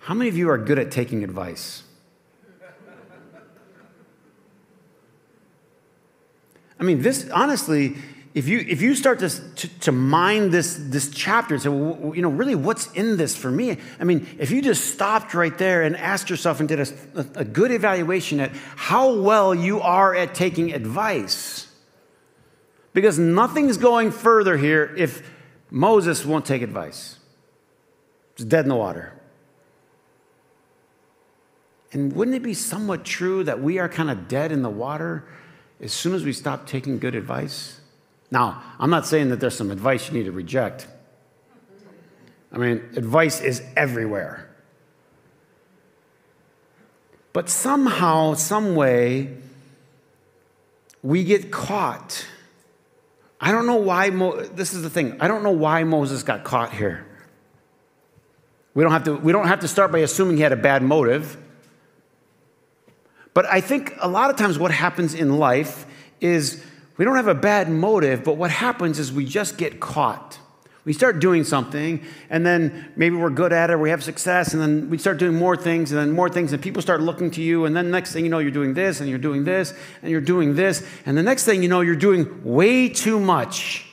How 0.00 0.14
many 0.14 0.28
of 0.28 0.36
you 0.36 0.50
are 0.50 0.58
good 0.58 0.78
at 0.78 0.90
taking 0.90 1.22
advice? 1.24 1.84
I 6.78 6.82
mean, 6.82 7.02
this 7.02 7.28
honestly, 7.30 7.96
if 8.32 8.46
you 8.46 8.60
if 8.60 8.80
you 8.80 8.94
start 8.94 9.18
to, 9.20 9.28
to, 9.28 9.68
to 9.80 9.92
mine 9.92 10.50
this 10.50 10.76
this 10.78 11.10
chapter 11.10 11.54
and 11.54 11.62
say, 11.62 11.68
well, 11.68 12.14
you 12.14 12.22
know, 12.22 12.28
really, 12.28 12.54
what's 12.54 12.90
in 12.92 13.16
this 13.16 13.36
for 13.36 13.50
me? 13.50 13.76
I 13.98 14.04
mean, 14.04 14.28
if 14.38 14.52
you 14.52 14.62
just 14.62 14.92
stopped 14.94 15.34
right 15.34 15.56
there 15.58 15.82
and 15.82 15.96
asked 15.96 16.30
yourself 16.30 16.60
and 16.60 16.68
did 16.68 16.78
a, 16.78 16.86
a 17.34 17.44
good 17.44 17.72
evaluation 17.72 18.38
at 18.38 18.52
how 18.76 19.14
well 19.14 19.52
you 19.52 19.80
are 19.80 20.14
at 20.14 20.34
taking 20.34 20.72
advice, 20.72 21.66
because 22.92 23.18
nothing's 23.18 23.78
going 23.78 24.12
further 24.12 24.56
here 24.56 24.94
if 24.96 25.28
Moses 25.68 26.24
won't 26.24 26.46
take 26.46 26.62
advice. 26.62 27.18
It's 28.34 28.44
dead 28.44 28.64
in 28.64 28.68
the 28.68 28.76
water. 28.76 29.12
And 31.92 32.12
wouldn't 32.12 32.36
it 32.36 32.44
be 32.44 32.54
somewhat 32.54 33.04
true 33.04 33.42
that 33.42 33.60
we 33.60 33.80
are 33.80 33.88
kind 33.88 34.08
of 34.08 34.28
dead 34.28 34.52
in 34.52 34.62
the 34.62 34.70
water 34.70 35.24
as 35.80 35.92
soon 35.92 36.14
as 36.14 36.24
we 36.24 36.32
stop 36.32 36.68
taking 36.68 37.00
good 37.00 37.16
advice? 37.16 37.79
Now, 38.30 38.62
I'm 38.78 38.90
not 38.90 39.06
saying 39.06 39.30
that 39.30 39.40
there's 39.40 39.56
some 39.56 39.70
advice 39.70 40.08
you 40.08 40.14
need 40.14 40.24
to 40.24 40.32
reject. 40.32 40.86
I 42.52 42.58
mean, 42.58 42.82
advice 42.96 43.40
is 43.40 43.62
everywhere. 43.76 44.48
But 47.32 47.48
somehow, 47.48 48.34
some 48.34 48.74
way, 48.74 49.36
we 51.02 51.24
get 51.24 51.50
caught. 51.50 52.26
I 53.40 53.52
don't 53.52 53.66
know 53.66 53.76
why, 53.76 54.10
Mo- 54.10 54.42
this 54.42 54.74
is 54.74 54.82
the 54.82 54.90
thing, 54.90 55.16
I 55.20 55.28
don't 55.28 55.42
know 55.42 55.52
why 55.52 55.84
Moses 55.84 56.22
got 56.22 56.44
caught 56.44 56.72
here. 56.72 57.06
We 58.74 58.82
don't, 58.82 58.92
have 58.92 59.04
to, 59.04 59.16
we 59.16 59.32
don't 59.32 59.48
have 59.48 59.60
to 59.60 59.68
start 59.68 59.90
by 59.90 59.98
assuming 59.98 60.36
he 60.36 60.42
had 60.42 60.52
a 60.52 60.56
bad 60.56 60.82
motive. 60.82 61.36
But 63.34 63.46
I 63.46 63.60
think 63.60 63.94
a 64.00 64.08
lot 64.08 64.30
of 64.30 64.36
times 64.36 64.58
what 64.58 64.70
happens 64.70 65.14
in 65.14 65.38
life 65.38 65.86
is 66.20 66.64
we 66.96 67.04
don't 67.04 67.16
have 67.16 67.28
a 67.28 67.34
bad 67.34 67.70
motive, 67.70 68.24
but 68.24 68.36
what 68.36 68.50
happens 68.50 68.98
is 68.98 69.12
we 69.12 69.24
just 69.24 69.56
get 69.56 69.80
caught. 69.80 70.38
We 70.84 70.92
start 70.92 71.20
doing 71.20 71.44
something, 71.44 72.02
and 72.30 72.44
then 72.44 72.92
maybe 72.96 73.16
we're 73.16 73.30
good 73.30 73.52
at 73.52 73.70
it, 73.70 73.78
we 73.78 73.90
have 73.90 74.02
success, 74.02 74.52
and 74.52 74.62
then 74.62 74.90
we 74.90 74.98
start 74.98 75.18
doing 75.18 75.34
more 75.34 75.56
things, 75.56 75.92
and 75.92 76.00
then 76.00 76.10
more 76.12 76.28
things, 76.28 76.52
and 76.52 76.62
people 76.62 76.82
start 76.82 77.00
looking 77.00 77.30
to 77.32 77.42
you, 77.42 77.64
and 77.64 77.76
then 77.76 77.90
next 77.90 78.12
thing 78.12 78.24
you 78.24 78.30
know, 78.30 78.38
you're 78.38 78.50
doing 78.50 78.74
this, 78.74 79.00
and 79.00 79.08
you're 79.08 79.18
doing 79.18 79.44
this, 79.44 79.74
and 80.02 80.10
you're 80.10 80.20
doing 80.20 80.54
this, 80.54 80.86
and 81.06 81.16
the 81.16 81.22
next 81.22 81.44
thing 81.44 81.62
you 81.62 81.68
know, 81.68 81.80
you're 81.80 81.96
doing 81.96 82.44
way 82.44 82.88
too 82.88 83.20
much. 83.20 83.86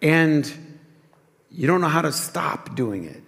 And 0.00 0.52
you 1.50 1.66
don't 1.66 1.80
know 1.80 1.88
how 1.88 2.02
to 2.02 2.12
stop 2.12 2.76
doing 2.76 3.04
it. 3.04 3.24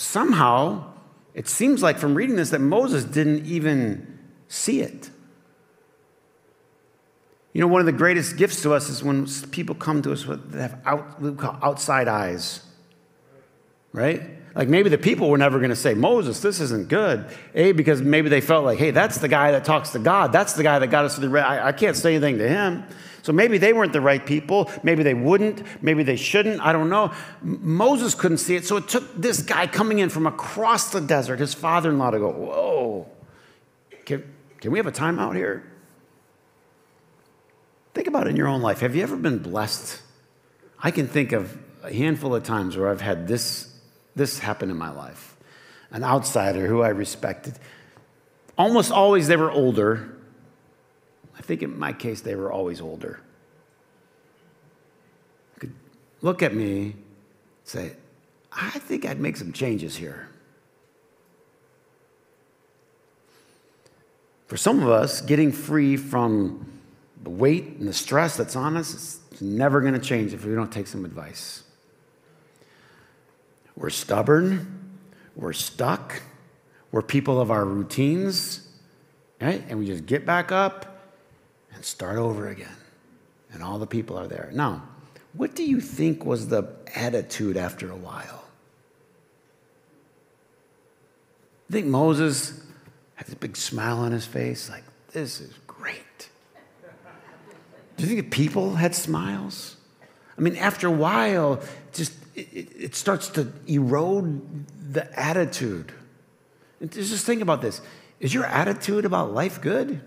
somehow, 0.00 0.82
it 1.34 1.48
seems 1.48 1.82
like 1.82 1.98
from 1.98 2.14
reading 2.14 2.36
this 2.36 2.50
that 2.50 2.60
Moses 2.60 3.04
didn't 3.04 3.46
even 3.46 4.18
see 4.48 4.80
it. 4.80 5.10
You 7.52 7.60
know, 7.60 7.66
one 7.66 7.80
of 7.80 7.86
the 7.86 7.92
greatest 7.92 8.36
gifts 8.36 8.62
to 8.62 8.72
us 8.74 8.88
is 8.88 9.02
when 9.02 9.26
people 9.50 9.74
come 9.74 10.02
to 10.02 10.12
us 10.12 10.24
with 10.24 10.54
have 10.54 10.80
out, 10.84 11.16
outside 11.62 12.06
eyes, 12.06 12.64
right? 13.92 14.22
Like 14.54 14.68
maybe 14.68 14.88
the 14.88 14.98
people 14.98 15.30
were 15.30 15.38
never 15.38 15.58
going 15.58 15.70
to 15.70 15.76
say, 15.76 15.94
Moses, 15.94 16.40
this 16.40 16.60
isn't 16.60 16.88
good. 16.88 17.26
A, 17.54 17.72
because 17.72 18.02
maybe 18.02 18.28
they 18.28 18.40
felt 18.40 18.64
like, 18.64 18.78
hey, 18.78 18.90
that's 18.90 19.18
the 19.18 19.28
guy 19.28 19.52
that 19.52 19.64
talks 19.64 19.90
to 19.90 19.98
God. 19.98 20.32
That's 20.32 20.54
the 20.54 20.62
guy 20.62 20.78
that 20.78 20.88
got 20.88 21.04
us 21.04 21.16
to 21.16 21.28
the, 21.28 21.38
I, 21.40 21.68
I 21.68 21.72
can't 21.72 21.96
say 21.96 22.14
anything 22.14 22.38
to 22.38 22.48
him. 22.48 22.84
So 23.22 23.32
maybe 23.32 23.58
they 23.58 23.72
weren't 23.72 23.92
the 23.92 24.00
right 24.00 24.24
people. 24.24 24.70
Maybe 24.82 25.02
they 25.02 25.14
wouldn't. 25.14 25.62
Maybe 25.82 26.02
they 26.02 26.16
shouldn't. 26.16 26.60
I 26.60 26.72
don't 26.72 26.88
know. 26.88 27.12
Moses 27.42 28.14
couldn't 28.14 28.38
see 28.38 28.56
it. 28.56 28.64
So 28.64 28.76
it 28.76 28.88
took 28.88 29.14
this 29.14 29.42
guy 29.42 29.66
coming 29.66 29.98
in 29.98 30.08
from 30.08 30.26
across 30.26 30.90
the 30.90 31.00
desert, 31.00 31.38
his 31.38 31.54
father 31.54 31.90
in 31.90 31.98
law, 31.98 32.10
to 32.10 32.18
go, 32.18 32.30
Whoa, 32.30 33.08
can, 34.04 34.24
can 34.58 34.70
we 34.70 34.78
have 34.78 34.86
a 34.86 34.92
timeout 34.92 35.36
here? 35.36 35.70
Think 37.94 38.06
about 38.06 38.26
it 38.26 38.30
in 38.30 38.36
your 38.36 38.48
own 38.48 38.62
life. 38.62 38.80
Have 38.80 38.94
you 38.94 39.02
ever 39.02 39.16
been 39.16 39.38
blessed? 39.38 40.00
I 40.78 40.90
can 40.90 41.06
think 41.06 41.32
of 41.32 41.58
a 41.82 41.92
handful 41.92 42.34
of 42.34 42.44
times 42.44 42.76
where 42.76 42.88
I've 42.88 43.00
had 43.00 43.26
this, 43.26 43.74
this 44.14 44.38
happen 44.38 44.70
in 44.70 44.76
my 44.76 44.90
life. 44.90 45.36
An 45.90 46.04
outsider 46.04 46.66
who 46.66 46.82
I 46.82 46.88
respected. 46.88 47.58
Almost 48.56 48.92
always 48.92 49.26
they 49.26 49.36
were 49.36 49.50
older, 49.50 50.16
I 51.40 51.42
think 51.42 51.62
in 51.62 51.78
my 51.78 51.94
case, 51.94 52.20
they 52.20 52.34
were 52.34 52.52
always 52.52 52.82
older. 52.82 53.18
Could 55.58 55.72
look 56.20 56.42
at 56.42 56.54
me, 56.54 56.96
say, 57.64 57.92
I 58.52 58.78
think 58.78 59.06
I'd 59.06 59.18
make 59.18 59.38
some 59.38 59.50
changes 59.50 59.96
here. 59.96 60.28
For 64.48 64.58
some 64.58 64.82
of 64.82 64.90
us, 64.90 65.22
getting 65.22 65.50
free 65.50 65.96
from 65.96 66.70
the 67.22 67.30
weight 67.30 67.64
and 67.78 67.88
the 67.88 67.94
stress 67.94 68.36
that's 68.36 68.54
on 68.54 68.76
us 68.76 68.92
is 68.92 69.40
never 69.40 69.80
going 69.80 69.94
to 69.94 69.98
change 69.98 70.34
if 70.34 70.44
we 70.44 70.54
don't 70.54 70.70
take 70.70 70.88
some 70.88 71.06
advice. 71.06 71.62
We're 73.76 73.88
stubborn, 73.88 74.98
we're 75.34 75.54
stuck, 75.54 76.20
we're 76.92 77.00
people 77.00 77.40
of 77.40 77.50
our 77.50 77.64
routines, 77.64 78.68
right? 79.40 79.64
And 79.70 79.78
we 79.78 79.86
just 79.86 80.04
get 80.04 80.26
back 80.26 80.52
up 80.52 80.89
and 81.74 81.84
start 81.84 82.18
over 82.18 82.48
again. 82.48 82.76
And 83.52 83.62
all 83.62 83.78
the 83.78 83.86
people 83.86 84.16
are 84.18 84.26
there. 84.26 84.50
Now, 84.52 84.82
what 85.32 85.54
do 85.54 85.64
you 85.64 85.80
think 85.80 86.24
was 86.24 86.48
the 86.48 86.68
attitude 86.94 87.56
after 87.56 87.90
a 87.90 87.96
while? 87.96 88.44
I 91.68 91.72
think 91.72 91.86
Moses 91.86 92.62
had 93.14 93.26
this 93.26 93.34
big 93.34 93.56
smile 93.56 93.98
on 93.98 94.12
his 94.12 94.26
face, 94.26 94.68
like, 94.68 94.82
this 95.12 95.40
is 95.40 95.52
great. 95.66 96.28
Do 97.96 98.02
you 98.04 98.08
think 98.08 98.30
the 98.30 98.36
people 98.36 98.74
had 98.76 98.94
smiles? 98.94 99.76
I 100.36 100.40
mean, 100.40 100.56
after 100.56 100.86
a 100.86 100.92
while, 100.92 101.60
just 101.92 102.12
it, 102.34 102.72
it 102.76 102.94
starts 102.94 103.28
to 103.30 103.52
erode 103.66 104.66
the 104.92 105.20
attitude. 105.20 105.92
Just 106.88 107.26
think 107.26 107.42
about 107.42 107.60
this. 107.60 107.82
Is 108.20 108.32
your 108.32 108.46
attitude 108.46 109.04
about 109.04 109.32
life 109.32 109.60
good? 109.60 110.00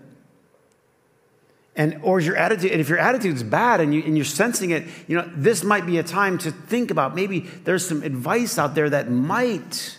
And 1.76 1.98
or 2.02 2.20
is 2.20 2.26
your 2.26 2.36
attitude, 2.36 2.70
and 2.70 2.80
if 2.80 2.88
your 2.88 2.98
attitude 2.98 3.34
is 3.34 3.42
bad 3.42 3.80
and, 3.80 3.92
you, 3.92 4.02
and 4.02 4.16
you're 4.16 4.24
sensing 4.24 4.70
it, 4.70 4.84
you 5.08 5.16
know, 5.16 5.28
this 5.34 5.64
might 5.64 5.86
be 5.86 5.98
a 5.98 6.04
time 6.04 6.38
to 6.38 6.52
think 6.52 6.90
about 6.90 7.14
maybe 7.14 7.40
there's 7.40 7.86
some 7.86 8.02
advice 8.02 8.58
out 8.58 8.74
there 8.76 8.88
that 8.90 9.10
might 9.10 9.98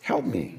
help 0.00 0.24
me. 0.24 0.58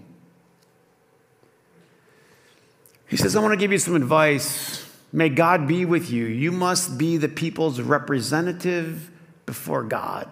He 3.08 3.18
says, 3.18 3.36
I 3.36 3.42
want 3.42 3.54
to 3.54 3.58
give 3.58 3.72
you 3.72 3.80
some 3.80 3.96
advice. 3.96 4.88
May 5.12 5.30
God 5.30 5.68
be 5.68 5.86
with 5.86 6.12
you. 6.12 6.26
You 6.26 6.52
must 6.52 6.98
be 6.98 7.18
the 7.18 7.28
people's 7.28 7.82
representative 7.82 9.10
before 9.46 9.84
God 9.84 10.30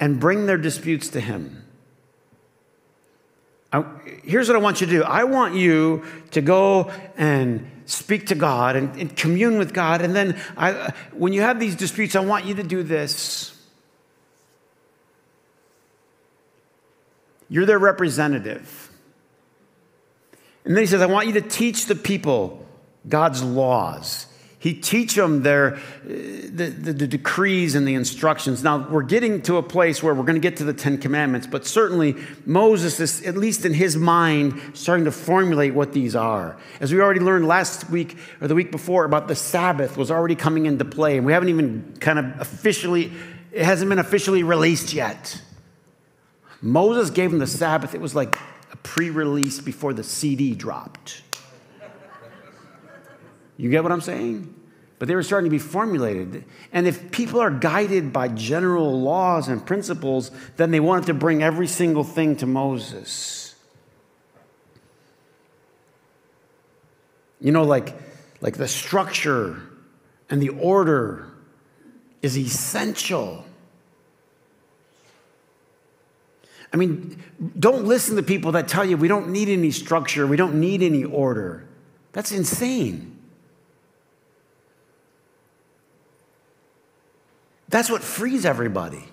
and 0.00 0.18
bring 0.18 0.46
their 0.46 0.58
disputes 0.58 1.08
to 1.10 1.20
Him. 1.20 1.64
I, 3.72 3.84
here's 4.24 4.48
what 4.48 4.56
I 4.56 4.60
want 4.60 4.80
you 4.80 4.86
to 4.86 4.92
do 4.92 5.02
I 5.04 5.24
want 5.24 5.54
you 5.54 6.04
to 6.30 6.40
go 6.40 6.90
and 7.16 7.70
speak 7.88 8.26
to 8.26 8.34
God 8.34 8.76
and, 8.76 8.94
and 9.00 9.16
commune 9.16 9.58
with 9.58 9.72
God. 9.72 10.02
And 10.02 10.14
then 10.14 10.38
I, 10.56 10.92
when 11.12 11.32
you 11.32 11.40
have 11.40 11.58
these 11.58 11.74
disputes, 11.74 12.14
I 12.14 12.20
want 12.20 12.44
you 12.44 12.54
to 12.54 12.62
do 12.62 12.82
this. 12.82 13.54
You're 17.48 17.64
their 17.64 17.78
representative. 17.78 18.90
And 20.64 20.76
then 20.76 20.82
he 20.82 20.86
says, 20.86 21.00
I 21.00 21.06
want 21.06 21.28
you 21.28 21.32
to 21.34 21.40
teach 21.40 21.86
the 21.86 21.94
people 21.94 22.66
God's 23.08 23.42
laws. 23.42 24.26
He 24.60 24.74
teach 24.74 25.14
them 25.14 25.42
their, 25.42 25.76
uh, 25.76 25.78
the, 26.04 26.74
the, 26.76 26.92
the, 26.92 27.06
decrees 27.06 27.76
and 27.76 27.86
the 27.86 27.94
instructions. 27.94 28.64
Now, 28.64 28.88
we're 28.88 29.02
getting 29.04 29.40
to 29.42 29.56
a 29.56 29.62
place 29.62 30.02
where 30.02 30.12
we're 30.12 30.24
going 30.24 30.34
to 30.34 30.40
get 30.40 30.56
to 30.56 30.64
the 30.64 30.72
Ten 30.72 30.98
Commandments, 30.98 31.46
but 31.46 31.64
certainly 31.64 32.16
Moses 32.44 32.98
is, 32.98 33.22
at 33.24 33.36
least 33.36 33.64
in 33.64 33.72
his 33.72 33.96
mind, 33.96 34.60
starting 34.74 35.04
to 35.04 35.12
formulate 35.12 35.74
what 35.74 35.92
these 35.92 36.16
are. 36.16 36.56
As 36.80 36.92
we 36.92 37.00
already 37.00 37.20
learned 37.20 37.46
last 37.46 37.88
week 37.88 38.18
or 38.40 38.48
the 38.48 38.56
week 38.56 38.72
before 38.72 39.04
about 39.04 39.28
the 39.28 39.36
Sabbath 39.36 39.96
was 39.96 40.10
already 40.10 40.34
coming 40.34 40.66
into 40.66 40.84
play, 40.84 41.16
and 41.16 41.24
we 41.24 41.32
haven't 41.32 41.50
even 41.50 41.94
kind 42.00 42.18
of 42.18 42.40
officially, 42.40 43.12
it 43.52 43.64
hasn't 43.64 43.88
been 43.88 44.00
officially 44.00 44.42
released 44.42 44.92
yet. 44.92 45.40
Moses 46.60 47.10
gave 47.10 47.30
them 47.30 47.38
the 47.38 47.46
Sabbath. 47.46 47.94
It 47.94 48.00
was 48.00 48.16
like 48.16 48.36
a 48.72 48.76
pre 48.78 49.10
release 49.10 49.60
before 49.60 49.92
the 49.92 50.02
CD 50.02 50.56
dropped. 50.56 51.22
You 53.58 53.68
get 53.68 53.82
what 53.82 53.92
I'm 53.92 54.00
saying? 54.00 54.54
but 54.98 55.06
they 55.06 55.14
were 55.14 55.22
starting 55.22 55.48
to 55.48 55.50
be 55.50 55.60
formulated. 55.60 56.44
And 56.72 56.86
if 56.86 57.12
people 57.12 57.40
are 57.40 57.50
guided 57.50 58.12
by 58.12 58.28
general 58.28 59.00
laws 59.00 59.48
and 59.48 59.64
principles, 59.64 60.30
then 60.56 60.70
they 60.70 60.80
wanted 60.80 61.06
to 61.06 61.14
bring 61.14 61.42
every 61.42 61.68
single 61.68 62.04
thing 62.04 62.36
to 62.36 62.46
Moses. 62.46 63.54
You 67.40 67.52
know, 67.52 67.62
like, 67.62 67.94
like 68.40 68.56
the 68.56 68.66
structure 68.66 69.62
and 70.28 70.42
the 70.42 70.48
order 70.48 71.28
is 72.20 72.36
essential. 72.36 73.44
I 76.72 76.76
mean, 76.76 77.22
don't 77.56 77.84
listen 77.84 78.16
to 78.16 78.22
people 78.24 78.52
that 78.52 78.66
tell 78.66 78.84
you 78.84 78.96
we 78.96 79.06
don't 79.06 79.28
need 79.28 79.48
any 79.48 79.70
structure, 79.70 80.26
we 80.26 80.36
don't 80.36 80.58
need 80.58 80.82
any 80.82 81.04
order. 81.04 81.68
That's 82.12 82.32
insane. 82.32 83.17
That's 87.68 87.90
what 87.90 88.02
frees 88.02 88.44
everybody. 88.44 89.04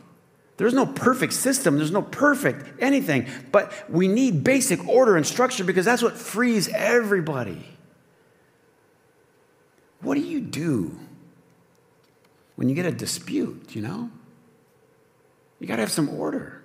There's 0.58 0.74
no 0.74 0.86
perfect 0.86 1.34
system, 1.34 1.78
there's 1.78 1.92
no 1.92 2.02
perfect 2.02 2.82
anything, 2.82 3.28
but 3.52 3.74
we 3.90 4.08
need 4.08 4.44
basic 4.44 4.88
order 4.88 5.18
and 5.18 5.28
structure 5.28 5.66
because 5.66 5.84
that's 5.84 6.02
what 6.02 6.18
frees 6.18 6.70
everybody. 6.70 7.66
What 10.00 10.16
do 10.16 10.22
you 10.22 10.40
do 10.40 10.98
when 12.56 12.70
you 12.70 12.76
get 12.76 12.86
a 12.86 12.92
dispute, 12.92 13.76
you 13.76 13.82
know? 13.82 14.10
You 15.60 15.68
got 15.68 15.78
to 15.78 15.82
have 15.82 15.92
some 15.92 16.10
order. 16.10 16.62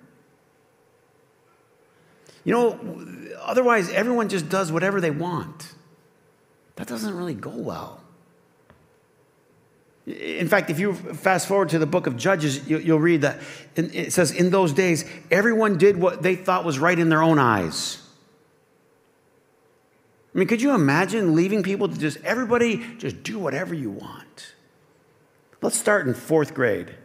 You 2.43 2.53
know, 2.53 3.35
otherwise, 3.39 3.89
everyone 3.89 4.29
just 4.29 4.49
does 4.49 4.71
whatever 4.71 5.01
they 5.01 5.11
want. 5.11 5.73
That 6.75 6.87
doesn't 6.87 7.15
really 7.15 7.33
go 7.33 7.51
well. 7.51 8.00
In 10.11 10.47
fact, 10.47 10.69
if 10.69 10.79
you 10.79 10.93
fast 10.93 11.47
forward 11.47 11.69
to 11.69 11.79
the 11.79 11.85
book 11.85 12.07
of 12.07 12.17
Judges, 12.17 12.67
you'll 12.67 12.99
read 12.99 13.21
that 13.21 13.39
it 13.75 14.11
says, 14.13 14.31
In 14.31 14.49
those 14.49 14.73
days, 14.73 15.05
everyone 15.29 15.77
did 15.77 15.97
what 15.97 16.21
they 16.21 16.35
thought 16.35 16.65
was 16.65 16.79
right 16.79 16.97
in 16.97 17.09
their 17.09 17.21
own 17.21 17.39
eyes. 17.39 17.97
I 20.33 20.37
mean, 20.37 20.47
could 20.47 20.61
you 20.61 20.73
imagine 20.73 21.35
leaving 21.35 21.61
people 21.61 21.89
to 21.89 21.97
just, 21.97 22.17
everybody 22.23 22.83
just 22.97 23.21
do 23.23 23.37
whatever 23.37 23.73
you 23.73 23.89
want? 23.91 24.53
Let's 25.61 25.77
start 25.77 26.07
in 26.07 26.13
fourth 26.13 26.53
grade. 26.53 26.95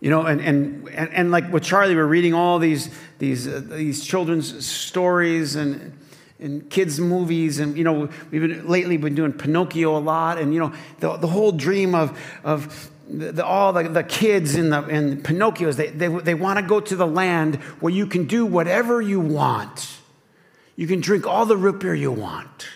You 0.00 0.10
know, 0.10 0.26
and, 0.26 0.40
and, 0.40 0.88
and, 0.90 1.12
and, 1.12 1.30
like 1.30 1.50
with 1.50 1.64
Charlie, 1.64 1.96
we're 1.96 2.04
reading 2.06 2.34
all 2.34 2.58
these, 2.58 2.90
these, 3.18 3.48
uh, 3.48 3.62
these 3.64 4.04
children's 4.04 4.64
stories 4.64 5.56
and, 5.56 5.98
and 6.38 6.68
kids' 6.70 7.00
movies. 7.00 7.58
And, 7.58 7.76
you 7.76 7.84
know, 7.84 8.08
we've 8.30 8.42
been 8.42 8.68
lately 8.68 8.96
been 8.96 9.14
doing 9.14 9.32
Pinocchio 9.32 9.96
a 9.96 10.00
lot. 10.00 10.38
And, 10.38 10.52
you 10.52 10.60
know, 10.60 10.72
the, 11.00 11.16
the 11.16 11.26
whole 11.26 11.52
dream 11.52 11.94
of, 11.94 12.18
of 12.44 12.90
the, 13.08 13.32
the, 13.32 13.44
all 13.44 13.72
the, 13.72 13.84
the 13.84 14.04
kids 14.04 14.54
in, 14.54 14.70
the, 14.70 14.86
in 14.88 15.22
Pinocchio's, 15.22 15.76
they, 15.76 15.88
they, 15.88 16.08
they 16.08 16.34
want 16.34 16.58
to 16.58 16.66
go 16.66 16.80
to 16.80 16.96
the 16.96 17.06
land 17.06 17.56
where 17.80 17.92
you 17.92 18.06
can 18.06 18.26
do 18.26 18.44
whatever 18.44 19.00
you 19.00 19.20
want. 19.20 19.98
You 20.76 20.86
can 20.86 21.00
drink 21.00 21.26
all 21.26 21.46
the 21.46 21.56
root 21.56 21.80
beer 21.80 21.94
you 21.94 22.12
want. 22.12 22.68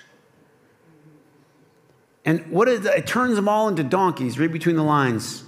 And 2.24 2.50
what 2.50 2.68
is 2.68 2.84
it? 2.84 3.06
turns 3.06 3.36
them 3.36 3.48
all 3.48 3.68
into 3.68 3.82
donkeys, 3.82 4.38
read 4.38 4.52
between 4.52 4.76
the 4.76 4.82
lines. 4.82 5.44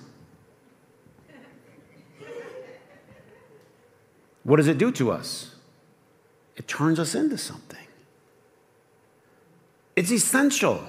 What 4.44 4.56
does 4.56 4.68
it 4.68 4.78
do 4.78 4.90
to 4.92 5.12
us? 5.12 5.54
It 6.56 6.66
turns 6.66 6.98
us 6.98 7.14
into 7.14 7.38
something. 7.38 7.71
It's 9.96 10.10
essential. 10.10 10.82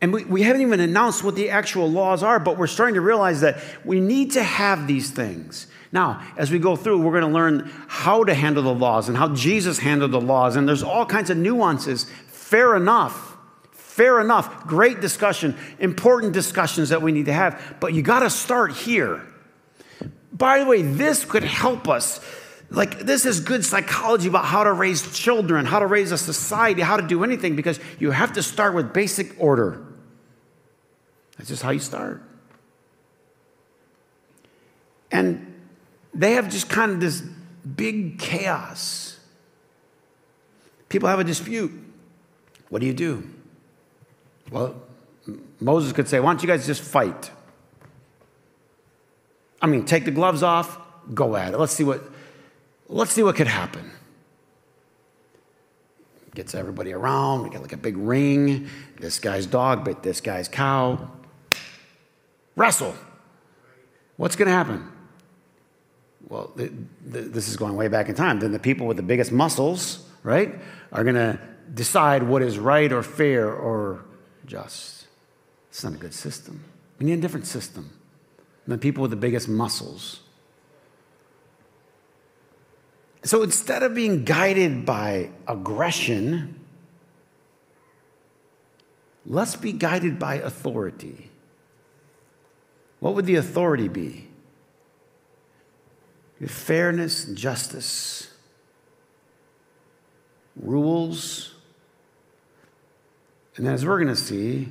And 0.00 0.12
we, 0.12 0.24
we 0.24 0.42
haven't 0.42 0.62
even 0.62 0.80
announced 0.80 1.24
what 1.24 1.34
the 1.36 1.50
actual 1.50 1.90
laws 1.90 2.22
are, 2.22 2.38
but 2.38 2.58
we're 2.58 2.66
starting 2.66 2.96
to 2.96 3.00
realize 3.00 3.40
that 3.40 3.58
we 3.84 4.00
need 4.00 4.32
to 4.32 4.42
have 4.42 4.86
these 4.86 5.10
things. 5.10 5.66
Now, 5.92 6.22
as 6.36 6.50
we 6.50 6.58
go 6.58 6.76
through, 6.76 7.00
we're 7.00 7.18
going 7.18 7.32
to 7.32 7.34
learn 7.34 7.70
how 7.88 8.24
to 8.24 8.34
handle 8.34 8.62
the 8.62 8.74
laws 8.74 9.08
and 9.08 9.16
how 9.16 9.34
Jesus 9.34 9.78
handled 9.78 10.10
the 10.10 10.20
laws. 10.20 10.56
And 10.56 10.68
there's 10.68 10.82
all 10.82 11.06
kinds 11.06 11.30
of 11.30 11.38
nuances. 11.38 12.04
Fair 12.26 12.76
enough. 12.76 13.36
Fair 13.72 14.20
enough. 14.20 14.66
Great 14.66 15.00
discussion, 15.00 15.56
important 15.78 16.34
discussions 16.34 16.90
that 16.90 17.00
we 17.00 17.12
need 17.12 17.26
to 17.26 17.32
have. 17.32 17.76
But 17.80 17.94
you 17.94 18.02
got 18.02 18.20
to 18.20 18.28
start 18.28 18.72
here. 18.72 19.22
By 20.30 20.58
the 20.58 20.66
way, 20.66 20.82
this 20.82 21.24
could 21.24 21.44
help 21.44 21.88
us 21.88 22.20
like, 22.70 23.00
this 23.00 23.24
is 23.24 23.40
good 23.40 23.64
psychology 23.64 24.28
about 24.28 24.44
how 24.44 24.64
to 24.64 24.72
raise 24.72 25.16
children, 25.16 25.66
how 25.66 25.78
to 25.78 25.86
raise 25.86 26.10
a 26.10 26.18
society, 26.18 26.82
how 26.82 26.96
to 26.96 27.06
do 27.06 27.22
anything, 27.22 27.54
because 27.54 27.78
you 27.98 28.10
have 28.10 28.32
to 28.32 28.42
start 28.42 28.74
with 28.74 28.92
basic 28.92 29.40
order. 29.40 29.84
That's 31.36 31.48
just 31.48 31.62
how 31.62 31.70
you 31.70 31.78
start. 31.78 32.22
And 35.12 35.54
they 36.12 36.32
have 36.32 36.50
just 36.50 36.68
kind 36.68 36.90
of 36.92 37.00
this 37.00 37.20
big 37.20 38.18
chaos. 38.18 39.18
People 40.88 41.08
have 41.08 41.20
a 41.20 41.24
dispute. 41.24 41.72
What 42.68 42.80
do 42.80 42.86
you 42.86 42.94
do? 42.94 43.28
Well, 44.50 44.74
Moses 45.60 45.92
could 45.92 46.08
say, 46.08 46.18
Why 46.20 46.32
don't 46.32 46.42
you 46.42 46.48
guys 46.48 46.66
just 46.66 46.82
fight? 46.82 47.30
I 49.60 49.66
mean, 49.66 49.84
take 49.84 50.04
the 50.04 50.10
gloves 50.10 50.42
off, 50.42 50.78
go 51.14 51.36
at 51.36 51.54
it. 51.54 51.58
Let's 51.58 51.72
see 51.72 51.84
what 51.84 52.02
Let's 52.88 53.12
see 53.12 53.22
what 53.22 53.36
could 53.36 53.46
happen. 53.46 53.90
Gets 56.34 56.54
everybody 56.54 56.92
around. 56.92 57.44
We 57.44 57.50
get 57.50 57.62
like 57.62 57.72
a 57.72 57.78
big 57.78 57.96
ring. 57.96 58.68
This 59.00 59.18
guy's 59.18 59.46
dog 59.46 59.84
bit 59.84 60.02
this 60.02 60.20
guy's 60.20 60.48
cow. 60.48 61.10
Wrestle. 62.56 62.94
What's 64.16 64.36
going 64.36 64.46
to 64.46 64.52
happen? 64.52 64.90
Well, 66.28 66.52
the, 66.56 66.72
the, 67.06 67.20
this 67.22 67.48
is 67.48 67.56
going 67.56 67.76
way 67.76 67.88
back 67.88 68.08
in 68.08 68.14
time. 68.14 68.40
Then 68.40 68.52
the 68.52 68.58
people 68.58 68.86
with 68.86 68.96
the 68.96 69.02
biggest 69.02 69.30
muscles, 69.32 70.06
right, 70.22 70.54
are 70.92 71.04
going 71.04 71.14
to 71.16 71.38
decide 71.72 72.22
what 72.22 72.42
is 72.42 72.58
right 72.58 72.92
or 72.92 73.02
fair 73.02 73.52
or 73.52 74.04
just. 74.44 75.06
It's 75.70 75.84
not 75.84 75.94
a 75.94 75.98
good 75.98 76.14
system. 76.14 76.64
We 76.98 77.06
need 77.06 77.18
a 77.18 77.22
different 77.22 77.46
system 77.46 77.90
than 78.66 78.78
people 78.78 79.02
with 79.02 79.10
the 79.10 79.16
biggest 79.16 79.48
muscles. 79.48 80.20
So 83.26 83.42
instead 83.42 83.82
of 83.82 83.92
being 83.92 84.24
guided 84.24 84.86
by 84.86 85.30
aggression, 85.48 86.60
let's 89.26 89.56
be 89.56 89.72
guided 89.72 90.16
by 90.16 90.36
authority. 90.36 91.32
What 93.00 93.16
would 93.16 93.26
the 93.26 93.34
authority 93.34 93.88
be? 93.88 94.28
Fairness, 96.46 97.24
justice, 97.24 98.32
rules, 100.54 101.54
and 103.56 103.66
as 103.66 103.84
we're 103.84 103.96
going 103.96 104.14
to 104.14 104.14
see, 104.14 104.68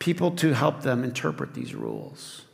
people 0.00 0.32
to 0.32 0.54
help 0.54 0.82
them 0.82 1.04
interpret 1.04 1.54
these 1.54 1.72
rules. 1.72 2.46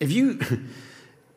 If 0.00 0.12
you 0.12 0.38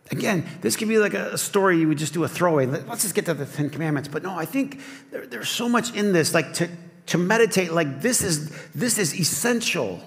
Again, 0.10 0.46
this 0.62 0.76
could 0.76 0.88
be 0.88 0.98
like 1.00 1.14
a 1.14 1.38
story 1.38 1.80
you 1.80 1.88
would 1.88 1.98
just 1.98 2.14
do 2.14 2.24
a 2.24 2.28
throwaway. 2.28 2.66
Let's 2.66 3.02
just 3.02 3.14
get 3.14 3.26
to 3.26 3.34
the 3.34 3.46
Ten 3.46 3.70
Commandments. 3.70 4.08
But 4.08 4.24
no, 4.24 4.34
I 4.34 4.46
think 4.46 4.80
there, 5.12 5.28
there's 5.28 5.50
so 5.50 5.68
much 5.68 5.94
in 5.96 6.14
this, 6.14 6.34
like 6.34 6.54
to, 6.56 6.70
to 7.08 7.18
meditate, 7.18 7.74
like 7.74 8.02
this 8.02 8.22
is, 8.22 8.50
this 8.72 8.98
is 8.98 9.20
essential. 9.20 10.02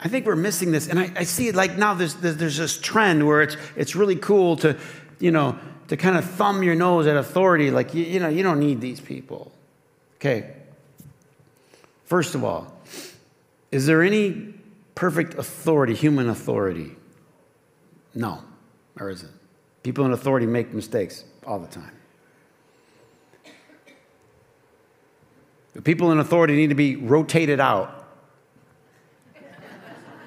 I 0.00 0.08
think 0.08 0.26
we're 0.26 0.36
missing 0.36 0.70
this. 0.70 0.88
And 0.88 0.98
I, 0.98 1.10
I 1.16 1.24
see 1.24 1.48
it 1.48 1.54
like 1.54 1.78
now 1.78 1.94
there's, 1.94 2.14
there's 2.16 2.58
this 2.58 2.78
trend 2.78 3.26
where 3.26 3.40
it's, 3.40 3.56
it's 3.76 3.96
really 3.96 4.16
cool 4.16 4.56
to, 4.56 4.76
you 5.18 5.30
know, 5.30 5.58
to 5.88 5.96
kind 5.96 6.16
of 6.18 6.24
thumb 6.24 6.62
your 6.62 6.74
nose 6.74 7.06
at 7.06 7.16
authority. 7.16 7.70
Like, 7.70 7.94
you, 7.94 8.04
you 8.04 8.20
know, 8.20 8.28
you 8.28 8.42
don't 8.42 8.60
need 8.60 8.82
these 8.82 9.00
people. 9.00 9.50
Okay. 10.16 10.52
First 12.04 12.34
of 12.34 12.44
all, 12.44 12.70
is 13.70 13.86
there 13.86 14.02
any 14.02 14.53
perfect 14.94 15.34
authority, 15.34 15.94
human 15.94 16.28
authority? 16.28 16.96
No, 18.14 18.42
there 18.96 19.10
isn't. 19.10 19.32
People 19.82 20.04
in 20.06 20.12
authority 20.12 20.46
make 20.46 20.72
mistakes 20.72 21.24
all 21.46 21.58
the 21.58 21.66
time. 21.68 21.92
The 25.74 25.82
people 25.82 26.12
in 26.12 26.20
authority 26.20 26.54
need 26.54 26.68
to 26.68 26.74
be 26.76 26.96
rotated 26.96 27.60
out. 27.60 28.06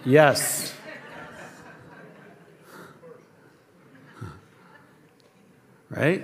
Yes. 0.05 0.73
Right? 5.89 6.23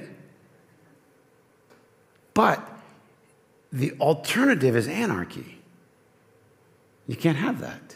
But 2.34 2.67
the 3.71 3.93
alternative 3.99 4.75
is 4.75 4.88
anarchy. 4.88 5.60
You 7.08 7.15
can't 7.15 7.38
have 7.38 7.62
that. 7.62 7.95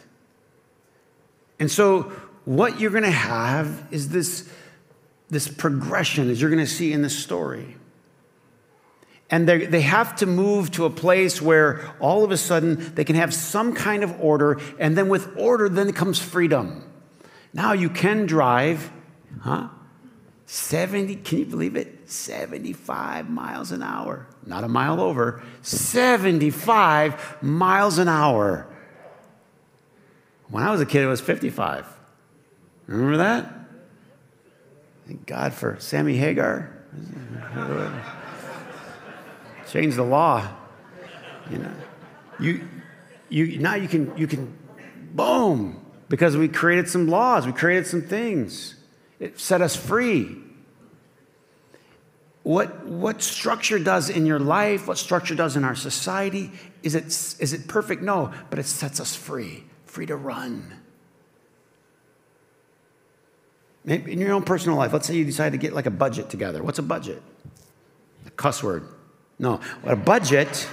And 1.58 1.70
so, 1.70 2.12
what 2.44 2.80
you're 2.80 2.90
going 2.90 3.02
to 3.04 3.10
have 3.10 3.86
is 3.90 4.08
this 4.08 4.48
this 5.30 5.48
progression, 5.48 6.30
as 6.30 6.40
you're 6.40 6.50
going 6.50 6.64
to 6.64 6.70
see 6.70 6.92
in 6.92 7.02
this 7.02 7.18
story. 7.18 7.76
And 9.30 9.46
they 9.46 9.82
have 9.82 10.16
to 10.16 10.26
move 10.26 10.70
to 10.72 10.86
a 10.86 10.90
place 10.90 11.42
where 11.42 11.94
all 12.00 12.24
of 12.24 12.30
a 12.30 12.38
sudden 12.38 12.94
they 12.94 13.04
can 13.04 13.14
have 13.16 13.34
some 13.34 13.74
kind 13.74 14.02
of 14.02 14.18
order, 14.22 14.58
and 14.78 14.96
then 14.96 15.10
with 15.10 15.36
order, 15.36 15.68
then 15.68 15.92
comes 15.92 16.18
freedom. 16.18 16.82
Now 17.52 17.74
you 17.74 17.90
can 17.90 18.24
drive, 18.24 18.90
huh? 19.42 19.68
70, 20.46 21.16
can 21.16 21.40
you 21.40 21.44
believe 21.44 21.76
it? 21.76 22.08
75 22.10 23.28
miles 23.28 23.70
an 23.70 23.82
hour. 23.82 24.26
Not 24.46 24.64
a 24.64 24.68
mile 24.68 24.98
over, 24.98 25.42
75 25.60 27.42
miles 27.42 27.98
an 27.98 28.08
hour. 28.08 28.66
When 30.50 30.62
I 30.62 30.70
was 30.70 30.80
a 30.80 30.86
kid, 30.86 31.02
it 31.02 31.06
was 31.06 31.20
55. 31.20 31.86
Remember 32.86 33.18
that? 33.18 33.54
Thank 35.06 35.26
God 35.26 35.52
for 35.54 35.76
Sammy 35.78 36.16
Hagar. 36.16 36.74
Change 39.70 39.96
the 39.96 40.02
law. 40.02 40.46
You 41.50 41.58
know, 41.58 41.72
you, 42.40 42.68
you 43.28 43.58
now 43.58 43.74
you 43.74 43.88
can 43.88 44.16
you 44.16 44.26
can, 44.26 44.56
boom, 45.12 45.84
because 46.08 46.36
we 46.36 46.48
created 46.48 46.88
some 46.88 47.08
laws, 47.08 47.46
we 47.46 47.52
created 47.52 47.86
some 47.86 48.02
things. 48.02 48.76
It 49.18 49.40
set 49.40 49.60
us 49.60 49.74
free. 49.74 50.36
What, 52.48 52.86
what 52.86 53.20
structure 53.20 53.78
does 53.78 54.08
in 54.08 54.24
your 54.24 54.38
life, 54.38 54.88
what 54.88 54.96
structure 54.96 55.34
does 55.34 55.56
in 55.56 55.64
our 55.64 55.74
society, 55.74 56.50
is 56.82 56.94
it, 56.94 57.06
is 57.06 57.52
it 57.52 57.68
perfect? 57.68 58.00
No, 58.00 58.32
but 58.48 58.58
it 58.58 58.64
sets 58.64 59.00
us 59.00 59.14
free, 59.14 59.64
free 59.88 60.06
to 60.06 60.16
run. 60.16 60.74
Maybe 63.84 64.12
in 64.12 64.20
your 64.20 64.32
own 64.32 64.42
personal 64.42 64.76
life, 64.76 64.92
let's 64.92 65.06
say 65.06 65.16
you 65.16 65.24
decide 65.24 65.52
to 65.52 65.58
get 65.58 65.72
like 65.72 65.86
a 65.86 65.90
budget 65.90 66.28
together. 66.28 66.62
What's 66.62 66.78
a 66.78 66.82
budget? 66.82 67.22
A 68.26 68.30
cuss 68.30 68.62
word. 68.62 68.86
No, 69.38 69.60
a 69.84 69.96
budget 69.96 70.68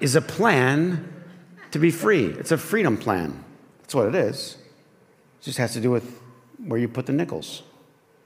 is 0.00 0.14
a 0.14 0.20
plan 0.20 1.12
to 1.72 1.78
be 1.78 1.90
free. 1.90 2.26
It's 2.26 2.52
a 2.52 2.58
freedom 2.58 2.96
plan. 2.96 3.44
That's 3.82 3.94
what 3.94 4.06
it 4.06 4.14
is. 4.14 4.56
It 5.40 5.44
just 5.44 5.58
has 5.58 5.72
to 5.74 5.80
do 5.80 5.90
with 5.90 6.20
where 6.64 6.78
you 6.78 6.88
put 6.88 7.06
the 7.06 7.12
nickels. 7.12 7.62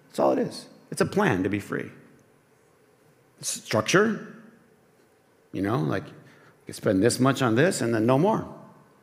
That's 0.08 0.18
all 0.18 0.32
it 0.32 0.38
is. 0.38 0.66
It's 0.90 1.00
a 1.00 1.06
plan 1.06 1.42
to 1.42 1.48
be 1.48 1.58
free. 1.58 1.90
Structure, 3.40 4.34
you 5.52 5.62
know, 5.62 5.78
like 5.78 6.04
you 6.66 6.74
spend 6.74 7.02
this 7.02 7.18
much 7.18 7.42
on 7.42 7.54
this 7.54 7.80
and 7.80 7.94
then 7.94 8.06
no 8.06 8.18
more. 8.18 8.46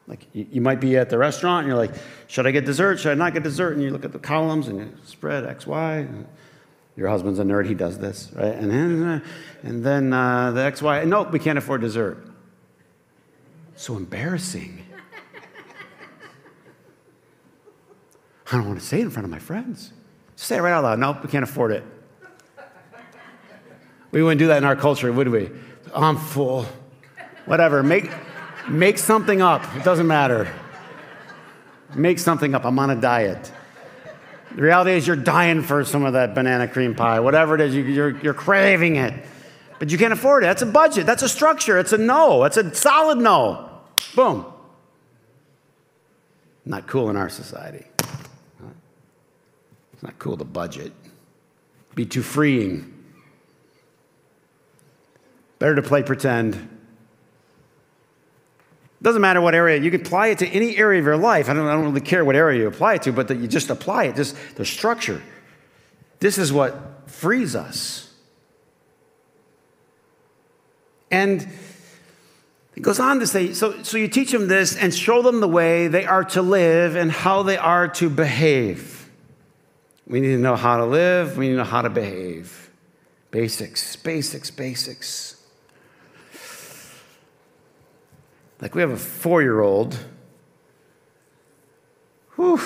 Like 0.08 0.28
you, 0.34 0.60
might 0.60 0.82
be 0.82 0.98
at 0.98 1.10
the 1.10 1.18
restaurant 1.18 1.60
and 1.60 1.68
you're 1.70 1.78
like, 1.78 1.94
should 2.28 2.46
I 2.46 2.52
get 2.52 2.66
dessert? 2.66 3.00
Should 3.00 3.12
I 3.12 3.16
not 3.16 3.34
get 3.34 3.44
dessert? 3.44 3.74
And 3.74 3.82
you 3.82 3.90
look 3.90 4.04
at 4.04 4.12
the 4.12 4.20
columns 4.20 4.68
and 4.68 4.80
you 4.80 4.94
spread 5.06 5.46
X, 5.46 5.66
Y. 5.66 6.08
Your 6.96 7.08
husband's 7.08 7.40
a 7.40 7.44
nerd, 7.44 7.68
he 7.68 7.74
does 7.74 7.98
this, 7.98 8.30
right? 8.36 8.54
And 8.54 8.70
then, 8.70 9.24
and 9.64 9.84
then 9.84 10.14
uh, 10.14 10.52
the 10.52 10.62
X, 10.62 10.82
Y, 10.82 11.04
nope, 11.06 11.32
we 11.32 11.40
can't 11.40 11.58
afford 11.58 11.82
dessert. 11.82 12.28
So 13.76 13.98
embarrassing. 13.98 14.86
I 18.52 18.58
don't 18.58 18.68
want 18.68 18.80
to 18.80 18.86
say 18.86 19.00
it 19.00 19.04
in 19.04 19.10
front 19.10 19.24
of 19.24 19.32
my 19.32 19.40
friends. 19.40 19.92
Just 20.36 20.48
say 20.48 20.58
it 20.58 20.62
right 20.62 20.74
out 20.74 20.84
loud. 20.84 21.00
Nope, 21.00 21.24
we 21.24 21.30
can't 21.30 21.44
afford 21.44 21.72
it. 21.72 21.84
We 24.12 24.22
wouldn't 24.22 24.38
do 24.38 24.48
that 24.48 24.58
in 24.58 24.64
our 24.64 24.76
culture, 24.76 25.12
would 25.12 25.30
we? 25.30 25.50
I'm 25.96 26.18
full. 26.18 26.68
Whatever. 27.46 27.82
Make, 27.82 28.12
make 28.70 28.98
something 28.98 29.42
up. 29.42 29.64
It 29.76 29.84
doesn't 29.84 30.08
matter. 30.08 30.52
Make 31.96 32.20
something 32.20 32.56
up. 32.56 32.66
I'm 32.66 32.78
on 32.80 32.90
a 32.90 32.96
diet. 32.96 33.52
The 34.56 34.62
reality 34.62 34.92
is, 34.92 35.08
you're 35.08 35.16
dying 35.16 35.64
for 35.64 35.84
some 35.84 36.06
of 36.06 36.14
that 36.14 36.36
banana 36.36 36.68
cream 36.68 36.94
pie, 36.94 37.20
whatever 37.20 37.56
it 37.56 37.62
is, 37.62 37.76
you're, 37.76 38.18
you're 38.20 38.34
craving 38.34 38.98
it. 38.98 39.14
But 39.80 39.92
you 39.92 39.98
can't 39.98 40.14
afford 40.14 40.44
it. 40.44 40.48
That's 40.48 40.62
a 40.62 40.68
budget, 40.68 41.06
that's 41.06 41.24
a 41.24 41.30
structure, 41.30 41.80
it's 41.80 41.92
a 41.92 41.98
no, 41.98 42.44
it's 42.44 42.58
a 42.58 42.74
solid 42.76 43.18
no. 43.18 43.70
Boom. 44.16 44.46
Not 46.66 46.88
cool 46.88 47.10
in 47.10 47.18
our 47.18 47.30
society. 47.30 47.86
It's 49.94 50.04
not 50.04 50.18
cool 50.20 50.38
to 50.38 50.46
budget. 50.46 50.94
Be 51.96 52.06
too 52.06 52.22
freeing. 52.22 52.94
Better 55.60 55.76
to 55.76 55.82
play 55.82 56.04
pretend 56.04 56.70
doesn't 59.04 59.22
matter 59.22 59.42
what 59.42 59.54
area, 59.54 59.80
you 59.80 59.92
can 59.92 60.02
apply 60.02 60.28
it 60.28 60.40
to 60.40 60.48
any 60.48 60.78
area 60.78 61.00
of 61.00 61.06
your 61.06 61.18
life. 61.18 61.50
I 61.50 61.54
don't, 61.54 61.68
I 61.68 61.74
don't 61.74 61.84
really 61.84 62.02
care 62.02 62.24
what 62.24 62.38
area 62.38 62.62
you 62.62 62.68
apply 62.68 62.96
it 62.96 63.04
to, 63.04 63.12
but 63.12 63.28
that 63.28 63.38
you 63.38 63.48
just 63.48 63.70
apply 63.70 64.06
it, 64.06 64.16
just 64.16 64.36
the 64.56 64.66
structure. 64.66 65.22
This 66.20 66.38
is 66.38 66.54
what 66.54 67.10
frees 67.10 67.54
us. 67.54 68.10
And 71.12 71.46
it 72.76 72.82
goes 72.82 73.00
on 73.00 73.20
to 73.20 73.28
say 73.28 73.54
so, 73.54 73.84
so 73.84 73.98
you 73.98 74.08
teach 74.08 74.32
them 74.32 74.48
this 74.48 74.76
and 74.76 74.96
show 74.96 75.22
them 75.22 75.42
the 75.42 75.50
way 75.50 75.90
they 75.90 76.06
are 76.06 76.24
to 76.24 76.42
live 76.42 76.96
and 76.96 77.12
how 77.12 77.44
they 77.44 77.58
are 77.58 77.90
to 77.90 78.10
behave. 78.10 79.12
We 80.08 80.22
need 80.22 80.30
to 80.30 80.38
know 80.38 80.56
how 80.56 80.78
to 80.78 80.86
live, 80.86 81.38
we 81.38 81.48
need 81.48 81.54
to 81.54 81.58
know 81.58 81.64
how 81.66 81.82
to 81.82 81.90
behave. 81.90 82.72
Basics, 83.32 83.98
basics, 83.98 84.50
basics. 84.50 85.43
Like 88.64 88.76
we 88.76 88.82
have 88.82 88.92
a 88.92 88.98
four 88.98 89.42
year 89.42 89.60
old. 89.60 90.00
Whew. 92.38 92.62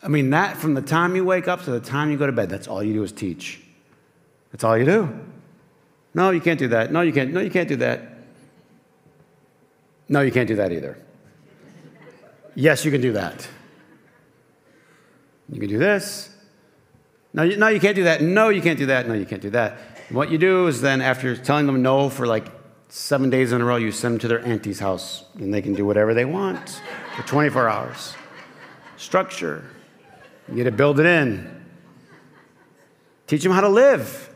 I 0.00 0.06
mean, 0.06 0.30
that 0.30 0.56
from 0.56 0.74
the 0.74 0.82
time 0.82 1.16
you 1.16 1.24
wake 1.24 1.48
up 1.48 1.64
to 1.64 1.72
the 1.72 1.80
time 1.80 2.12
you 2.12 2.16
go 2.16 2.26
to 2.26 2.32
bed, 2.32 2.48
that's 2.48 2.68
all 2.68 2.84
you 2.84 2.94
do 2.94 3.02
is 3.02 3.10
teach. 3.10 3.60
That's 4.52 4.62
all 4.62 4.78
you 4.78 4.84
do. 4.84 5.18
No, 6.14 6.30
you 6.30 6.40
can't 6.40 6.60
do 6.60 6.68
that. 6.68 6.92
No, 6.92 7.00
you 7.00 7.12
can't. 7.12 7.32
No, 7.32 7.40
you 7.40 7.50
can't 7.50 7.68
do 7.68 7.74
that. 7.74 8.18
No, 10.08 10.20
you 10.20 10.30
can't 10.30 10.46
do 10.46 10.54
that 10.54 10.70
either. 10.70 10.96
Yes, 12.54 12.84
you 12.84 12.92
can 12.92 13.00
do 13.00 13.12
that. 13.14 13.48
You 15.48 15.58
can 15.58 15.68
do 15.68 15.78
this. 15.78 16.30
No, 17.34 17.42
you, 17.42 17.56
no, 17.56 17.66
you 17.66 17.80
can't 17.80 17.96
do 17.96 18.04
that. 18.04 18.22
No, 18.22 18.48
you 18.48 18.62
can't 18.62 18.78
do 18.78 18.86
that. 18.86 19.08
No, 19.08 19.14
you 19.14 19.26
can't 19.26 19.42
do 19.42 19.50
that. 19.50 19.76
what 20.10 20.30
you 20.30 20.38
do 20.38 20.68
is 20.68 20.80
then, 20.80 21.00
after 21.00 21.36
telling 21.36 21.66
them 21.66 21.82
no 21.82 22.08
for 22.08 22.28
like 22.28 22.55
seven 22.96 23.28
days 23.28 23.52
in 23.52 23.60
a 23.60 23.64
row, 23.64 23.76
you 23.76 23.92
send 23.92 24.14
them 24.14 24.18
to 24.20 24.28
their 24.28 24.44
auntie's 24.44 24.80
house 24.80 25.24
and 25.34 25.52
they 25.52 25.60
can 25.60 25.74
do 25.74 25.84
whatever 25.84 26.14
they 26.14 26.24
want 26.24 26.80
for 27.14 27.22
24 27.24 27.68
hours. 27.68 28.14
Structure. 28.96 29.62
You 30.48 30.54
get 30.54 30.64
to 30.64 30.70
build 30.70 30.98
it 30.98 31.04
in. 31.04 31.64
Teach 33.26 33.42
them 33.42 33.52
how 33.52 33.60
to 33.60 33.68
live. 33.68 34.34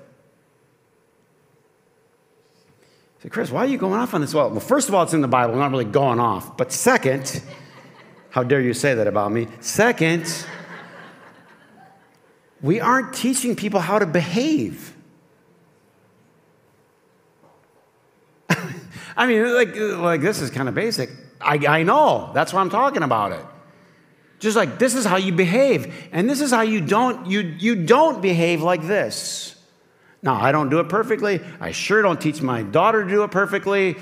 Say, 3.22 3.30
Chris, 3.30 3.50
why 3.50 3.60
are 3.60 3.66
you 3.66 3.78
going 3.78 3.98
off 3.98 4.12
on 4.12 4.20
this? 4.20 4.34
Well, 4.34 4.50
well, 4.50 4.60
first 4.60 4.88
of 4.88 4.94
all, 4.94 5.04
it's 5.04 5.14
in 5.14 5.22
the 5.22 5.28
Bible. 5.28 5.56
Not 5.56 5.70
really 5.70 5.84
going 5.86 6.20
off. 6.20 6.58
But 6.58 6.70
second, 6.70 7.42
how 8.28 8.42
dare 8.42 8.60
you 8.60 8.74
say 8.74 8.94
that 8.94 9.06
about 9.06 9.32
me? 9.32 9.48
Second, 9.60 10.46
we 12.60 12.78
aren't 12.78 13.14
teaching 13.14 13.56
people 13.56 13.80
how 13.80 13.98
to 13.98 14.06
behave. 14.06 14.94
I 19.16 19.26
mean, 19.26 19.54
like, 19.54 19.76
like 19.76 20.20
this 20.20 20.40
is 20.40 20.50
kind 20.50 20.68
of 20.68 20.74
basic. 20.74 21.10
I, 21.40 21.54
I 21.66 21.82
know. 21.82 22.30
That's 22.34 22.52
why 22.52 22.60
I'm 22.60 22.70
talking 22.70 23.02
about 23.02 23.32
it. 23.32 23.44
Just 24.38 24.56
like 24.56 24.78
this 24.78 24.94
is 24.94 25.04
how 25.04 25.16
you 25.16 25.32
behave, 25.32 26.08
and 26.12 26.28
this 26.28 26.40
is 26.40 26.50
how 26.50 26.62
you 26.62 26.80
don't 26.80 27.26
you 27.26 27.40
you 27.40 27.84
don't 27.84 28.22
behave 28.22 28.62
like 28.62 28.82
this. 28.86 29.54
Now, 30.22 30.34
I 30.34 30.52
don't 30.52 30.68
do 30.68 30.80
it 30.80 30.88
perfectly. 30.88 31.40
I 31.60 31.72
sure 31.72 32.02
don't 32.02 32.20
teach 32.20 32.42
my 32.42 32.62
daughter 32.62 33.04
to 33.04 33.08
do 33.08 33.22
it 33.22 33.30
perfectly. 33.30 33.96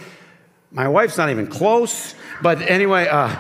My 0.71 0.89
wife's 0.89 1.17
not 1.17 1.31
even 1.31 1.47
close. 1.47 2.15
But 2.43 2.61
anyway, 2.63 3.07
uh, 3.09 3.37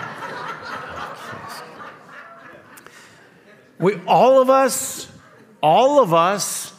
we 3.78 4.00
all 4.06 4.40
of 4.40 4.50
us, 4.50 5.10
all 5.60 6.02
of 6.02 6.14
us 6.14 6.72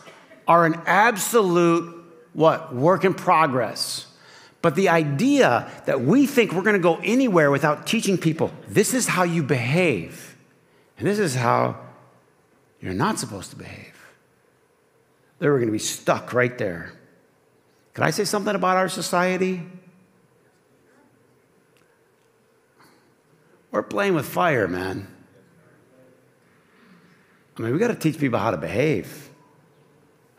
are 0.47 0.65
an 0.65 0.82
absolute 0.86 1.95
what 2.34 2.73
work 2.73 3.04
in 3.06 3.13
progress. 3.13 4.06
But 4.61 4.75
the 4.75 4.89
idea 4.89 5.71
that 5.85 6.01
we 6.01 6.25
think 6.25 6.51
we're 6.51 6.63
going 6.63 6.75
to 6.75 6.79
go 6.79 6.99
anywhere 7.03 7.49
without 7.49 7.87
teaching 7.87 8.17
people 8.17 8.51
this 8.67 8.93
is 8.93 9.07
how 9.07 9.23
you 9.23 9.41
behave, 9.41 10.35
and 10.97 11.07
this 11.07 11.19
is 11.19 11.35
how 11.35 11.79
you're 12.81 12.93
not 12.93 13.19
supposed 13.19 13.51
to 13.51 13.55
behave, 13.55 13.95
they 15.39 15.47
were 15.47 15.57
going 15.57 15.69
to 15.69 15.73
be 15.73 15.79
stuck 15.79 16.33
right 16.33 16.57
there. 16.57 16.91
Can 17.93 18.03
I 18.03 18.11
say 18.11 18.25
something 18.25 18.53
about 18.53 18.77
our 18.77 18.89
society? 18.89 19.61
We're 23.71 23.83
playing 23.83 24.15
with 24.15 24.25
fire, 24.25 24.67
man. 24.67 25.07
I 27.57 27.61
mean, 27.61 27.73
we 27.73 27.79
got 27.79 27.89
to 27.89 27.95
teach 27.95 28.17
people 28.17 28.39
how 28.39 28.51
to 28.51 28.57
behave. 28.57 29.29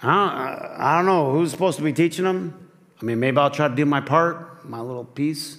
I 0.02 0.06
don't, 0.06 0.80
I 0.80 0.96
don't 0.96 1.06
know 1.06 1.32
who's 1.32 1.50
supposed 1.50 1.76
to 1.78 1.84
be 1.84 1.92
teaching 1.92 2.24
them. 2.24 2.69
I 3.00 3.04
mean, 3.04 3.18
maybe 3.18 3.38
I'll 3.38 3.50
try 3.50 3.68
to 3.68 3.74
do 3.74 3.86
my 3.86 4.00
part, 4.00 4.68
my 4.68 4.80
little 4.80 5.04
piece. 5.04 5.58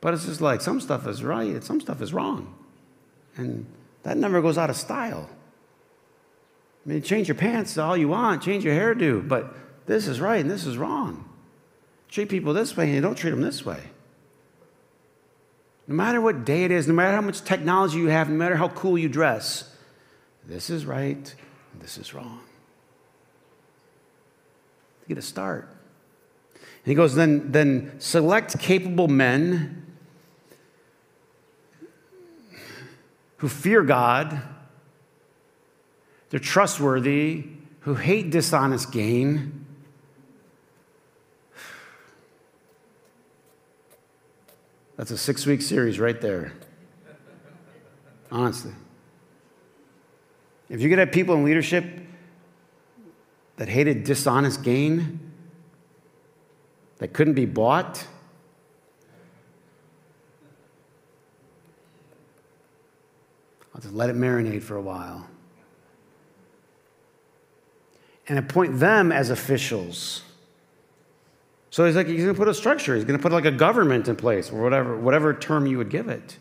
But 0.00 0.14
it's 0.14 0.26
just 0.26 0.40
like 0.40 0.60
some 0.60 0.80
stuff 0.80 1.06
is 1.06 1.22
right, 1.22 1.62
some 1.62 1.80
stuff 1.80 2.00
is 2.02 2.12
wrong. 2.12 2.54
And 3.36 3.66
that 4.02 4.16
never 4.16 4.40
goes 4.42 4.58
out 4.58 4.70
of 4.70 4.76
style. 4.76 5.28
I 6.84 6.88
mean, 6.88 7.02
change 7.02 7.28
your 7.28 7.34
pants 7.34 7.76
all 7.78 7.96
you 7.96 8.08
want, 8.08 8.42
change 8.42 8.64
your 8.64 8.74
hairdo, 8.74 9.26
but 9.26 9.54
this 9.86 10.06
is 10.06 10.20
right 10.20 10.40
and 10.40 10.50
this 10.50 10.64
is 10.66 10.78
wrong. 10.78 11.28
Treat 12.08 12.28
people 12.28 12.54
this 12.54 12.76
way 12.76 12.84
and 12.86 12.94
you 12.94 13.00
don't 13.00 13.16
treat 13.16 13.30
them 13.30 13.42
this 13.42 13.64
way. 13.64 13.82
No 15.88 15.94
matter 15.94 16.20
what 16.20 16.44
day 16.44 16.64
it 16.64 16.70
is, 16.70 16.88
no 16.88 16.94
matter 16.94 17.14
how 17.14 17.20
much 17.20 17.42
technology 17.42 17.98
you 17.98 18.08
have, 18.08 18.28
no 18.28 18.36
matter 18.36 18.56
how 18.56 18.68
cool 18.68 18.98
you 18.98 19.08
dress, 19.08 19.72
this 20.44 20.70
is 20.70 20.86
right, 20.86 21.34
and 21.72 21.82
this 21.82 21.98
is 21.98 22.14
wrong. 22.14 22.40
Get 25.08 25.18
a 25.18 25.22
start. 25.22 25.68
And 26.54 26.90
he 26.92 26.94
goes, 26.94 27.14
then, 27.14 27.52
then 27.52 27.92
select 27.98 28.58
capable 28.58 29.08
men 29.08 29.86
who 33.38 33.48
fear 33.48 33.82
God, 33.82 34.40
they're 36.30 36.40
trustworthy, 36.40 37.44
who 37.80 37.94
hate 37.94 38.30
dishonest 38.30 38.92
gain. 38.92 39.66
That's 44.96 45.10
a 45.10 45.18
six 45.18 45.44
week 45.44 45.62
series 45.62 46.00
right 46.00 46.20
there. 46.20 46.52
Honestly. 48.30 48.72
If 50.68 50.80
you 50.80 50.88
could 50.88 50.98
have 50.98 51.12
people 51.12 51.34
in 51.36 51.44
leadership 51.44 51.84
that 53.56 53.68
hated 53.68 54.04
dishonest 54.04 54.62
gain, 54.62 55.20
that 56.98 57.12
couldn't 57.12 57.34
be 57.34 57.46
bought, 57.46 58.06
I'll 63.74 63.82
just 63.82 63.94
let 63.94 64.08
it 64.08 64.16
marinate 64.16 64.62
for 64.62 64.76
a 64.76 64.80
while. 64.80 65.26
And 68.28 68.38
appoint 68.38 68.78
them 68.78 69.12
as 69.12 69.30
officials. 69.30 70.22
So 71.70 71.84
he's 71.84 71.94
like, 71.94 72.06
he's 72.06 72.22
going 72.22 72.34
to 72.34 72.38
put 72.38 72.48
a 72.48 72.54
structure. 72.54 72.94
He's 72.94 73.04
going 73.04 73.18
to 73.18 73.22
put 73.22 73.32
like 73.32 73.44
a 73.44 73.50
government 73.50 74.08
in 74.08 74.16
place, 74.16 74.50
or 74.50 74.62
whatever, 74.62 74.96
whatever 74.96 75.34
term 75.34 75.66
you 75.66 75.76
would 75.76 75.90
give 75.90 76.08
it. 76.08 76.38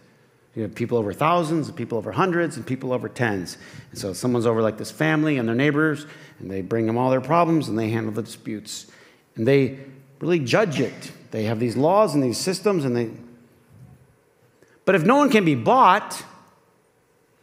You 0.56 0.62
have 0.62 0.74
people 0.74 0.98
over 0.98 1.12
thousands, 1.12 1.68
and 1.68 1.76
people 1.76 1.98
over 1.98 2.14
hundreds, 2.14 2.56
and 2.56 2.66
people 2.66 2.94
over 2.94 3.10
tens. 3.10 3.58
And 3.92 4.00
so 4.00 4.14
someone's 4.14 4.46
over 4.46 4.62
like 4.62 4.78
this 4.78 4.90
family 4.90 5.38
and 5.38 5.48
their 5.48 5.56
neighbors, 5.56 6.06
and 6.40 6.50
they 6.50 6.62
bring 6.62 6.86
them 6.86 6.98
all 6.98 7.10
their 7.10 7.22
problems, 7.22 7.68
and 7.68 7.78
they 7.78 7.90
handle 7.90 8.14
the 8.14 8.22
disputes. 8.22 8.88
And 9.36 9.46
they 9.46 9.80
really 10.20 10.40
judge 10.40 10.80
it. 10.80 11.12
They 11.32 11.44
have 11.44 11.60
these 11.60 11.76
laws 11.76 12.16
and 12.16 12.24
these 12.24 12.38
systems, 12.38 12.86
and 12.86 12.96
they. 12.96 13.12
But 14.86 14.96
if 14.96 15.04
no 15.04 15.18
one 15.18 15.30
can 15.30 15.44
be 15.44 15.56
bought, 15.56 16.24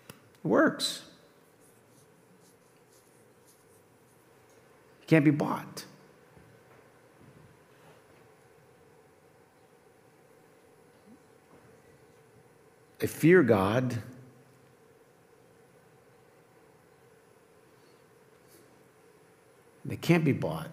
it 0.09 0.49
works. 0.49 1.03
It 5.03 5.09
can't 5.09 5.25
be 5.25 5.31
bought. 5.31 5.85
I 13.03 13.07
fear 13.07 13.43
God. 13.43 14.01
They 19.85 19.97
can't 19.97 20.25
be 20.25 20.31
bought. 20.31 20.69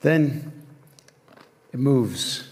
Then 0.00 0.64
it 1.74 1.78
moves. 1.78 2.48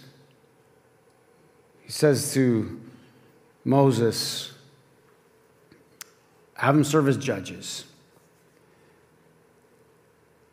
He 1.80 1.90
says 1.90 2.34
to 2.34 2.78
Moses, 3.64 4.52
have 6.54 6.74
them 6.74 6.84
serve 6.84 7.08
as 7.08 7.16
judges. 7.16 7.86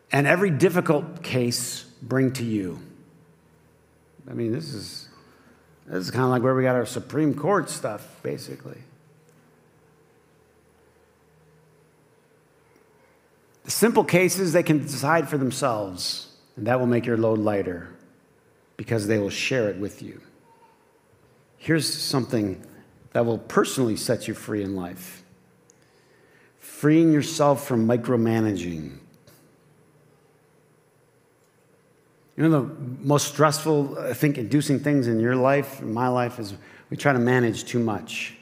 And 0.10 0.26
every 0.26 0.52
difficult 0.52 1.22
case 1.22 1.84
bring 2.02 2.32
to 2.34 2.46
you. 2.46 2.80
I 4.30 4.34
mean, 4.34 4.52
this 4.52 4.74
is, 4.74 5.10
this 5.88 6.06
is 6.06 6.12
kind 6.12 6.24
of 6.24 6.30
like 6.30 6.44
where 6.44 6.56
we 6.56 6.64
got 6.64 6.76
our 6.76 6.86
Supreme 6.86 7.34
Court 7.34 7.70
stuff, 7.70 8.20
basically. 8.24 8.78
The 13.66 13.72
simple 13.72 14.04
cases 14.04 14.54
they 14.54 14.64
can 14.64 14.80
decide 14.80 15.30
for 15.30 15.38
themselves, 15.38 16.36
and 16.56 16.68
that 16.68 16.80
will 16.80 16.88
make 16.88 17.06
your 17.06 17.18
load 17.18 17.40
lighter 17.40 17.90
because 18.78 19.08
they 19.08 19.20
will 19.20 19.30
share 19.30 19.70
it 19.70 19.78
with 19.78 20.02
you. 20.02 20.22
Here's 21.58 21.92
something 21.92 22.66
that 23.14 23.26
will 23.26 23.38
personally 23.38 23.96
set 23.96 24.28
you 24.28 24.34
free 24.34 24.64
in 24.64 24.76
life 24.76 25.24
freeing 26.58 27.12
yourself 27.12 27.68
from 27.68 27.88
micromanaging. 27.88 28.98
You 32.38 32.48
know, 32.48 32.62
the 32.62 32.76
most 33.02 33.28
stressful, 33.28 34.00
I 34.00 34.14
think, 34.14 34.38
inducing 34.38 34.80
things 34.80 35.08
in 35.08 35.20
your 35.20 35.36
life, 35.36 35.82
in 35.82 35.94
my 35.94 36.08
life, 36.08 36.40
is 36.40 36.54
we 36.90 36.98
try 36.98 37.14
to 37.14 37.20
manage 37.20 37.66
too 37.66 37.80
much. 37.80 38.38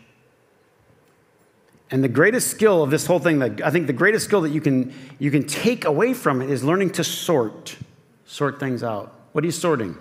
And 1.91 2.03
the 2.03 2.09
greatest 2.09 2.49
skill 2.49 2.83
of 2.83 2.91
this 2.91 3.07
whole 3.07 3.19
thing, 3.19 3.39
that 3.39 3.61
I 3.61 3.71
think 3.71 3.87
the 3.87 3.93
greatest 3.93 4.25
skill 4.25 4.41
that 4.41 4.51
you 4.51 4.61
can, 4.61 4.93
you 5.17 5.31
can 5.31 5.43
take 5.43 5.85
away 5.85 6.13
from 6.13 6.41
it 6.41 6.49
is 6.49 6.63
learning 6.63 6.91
to 6.91 7.03
sort, 7.03 7.77
sort 8.25 8.59
things 8.59 8.83
out. 8.83 9.13
What 9.31 9.43
are 9.43 9.47
you 9.47 9.51
sorting? 9.51 9.97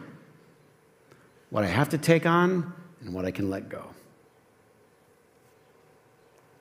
What 1.50 1.64
I 1.64 1.68
have 1.68 1.88
to 1.90 1.98
take 1.98 2.26
on 2.26 2.74
and 3.00 3.14
what 3.14 3.24
I 3.24 3.30
can 3.30 3.48
let 3.48 3.70
go. 3.70 3.86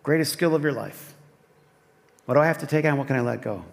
Greatest 0.03 0.31
skill 0.31 0.55
of 0.55 0.63
your 0.63 0.71
life. 0.71 1.13
What 2.25 2.35
do 2.35 2.39
I 2.39 2.45
have 2.45 2.59
to 2.59 2.67
take 2.67 2.85
on? 2.85 2.97
What 2.97 3.07
can 3.07 3.17
I 3.17 3.21
let 3.21 3.41
go? 3.41 3.65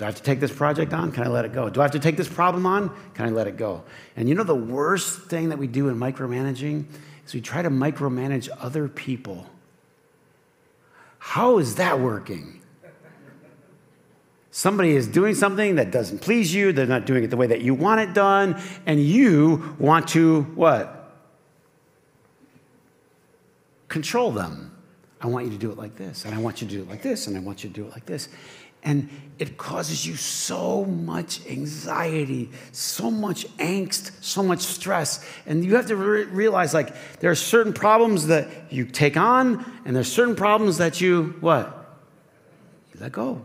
Do 0.00 0.06
I 0.06 0.08
have 0.08 0.16
to 0.16 0.22
take 0.22 0.40
this 0.40 0.50
project 0.50 0.94
on? 0.94 1.12
Can 1.12 1.24
I 1.24 1.28
let 1.28 1.44
it 1.44 1.52
go? 1.52 1.68
Do 1.68 1.82
I 1.82 1.84
have 1.84 1.90
to 1.90 1.98
take 1.98 2.16
this 2.16 2.26
problem 2.26 2.64
on? 2.64 2.88
Can 3.12 3.26
I 3.26 3.28
let 3.28 3.46
it 3.46 3.58
go? 3.58 3.84
And 4.16 4.30
you 4.30 4.34
know 4.34 4.44
the 4.44 4.54
worst 4.54 5.24
thing 5.24 5.50
that 5.50 5.58
we 5.58 5.66
do 5.66 5.90
in 5.90 5.96
micromanaging 5.96 6.86
is 7.26 7.34
we 7.34 7.42
try 7.42 7.60
to 7.60 7.68
micromanage 7.68 8.48
other 8.60 8.88
people. 8.88 9.44
How 11.18 11.58
is 11.58 11.74
that 11.74 12.00
working? 12.00 12.62
Somebody 14.50 14.92
is 14.92 15.06
doing 15.06 15.34
something 15.34 15.74
that 15.74 15.90
doesn't 15.90 16.20
please 16.20 16.54
you, 16.54 16.72
they're 16.72 16.86
not 16.86 17.04
doing 17.04 17.22
it 17.22 17.28
the 17.28 17.36
way 17.36 17.48
that 17.48 17.60
you 17.60 17.74
want 17.74 18.00
it 18.00 18.14
done, 18.14 18.58
and 18.86 19.04
you 19.04 19.76
want 19.78 20.08
to 20.08 20.44
what? 20.54 21.12
Control 23.88 24.30
them. 24.30 24.70
I 25.20 25.26
want 25.26 25.44
you 25.44 25.52
to 25.52 25.58
do 25.58 25.70
it 25.70 25.76
like 25.76 25.96
this, 25.96 26.24
and 26.24 26.34
I 26.34 26.38
want 26.38 26.62
you 26.62 26.68
to 26.68 26.74
do 26.74 26.80
it 26.80 26.88
like 26.88 27.02
this, 27.02 27.26
and 27.26 27.36
I 27.36 27.40
want 27.40 27.62
you 27.62 27.68
to 27.68 27.74
do 27.74 27.84
it 27.84 27.90
like 27.90 28.06
this. 28.06 28.30
And 28.82 29.08
it 29.38 29.56
causes 29.56 30.06
you 30.06 30.16
so 30.16 30.84
much 30.84 31.46
anxiety, 31.46 32.50
so 32.72 33.10
much 33.10 33.46
angst, 33.56 34.12
so 34.22 34.42
much 34.42 34.60
stress. 34.60 35.26
And 35.46 35.64
you 35.64 35.76
have 35.76 35.86
to 35.86 35.96
re- 35.96 36.24
realize 36.24 36.74
like 36.74 36.94
there 37.20 37.30
are 37.30 37.34
certain 37.34 37.72
problems 37.72 38.26
that 38.26 38.48
you 38.70 38.84
take 38.84 39.16
on, 39.16 39.64
and 39.86 39.96
there's 39.96 40.12
certain 40.12 40.36
problems 40.36 40.78
that 40.78 41.00
you 41.00 41.36
what? 41.40 41.96
You 42.92 43.00
let 43.00 43.12
go. 43.12 43.42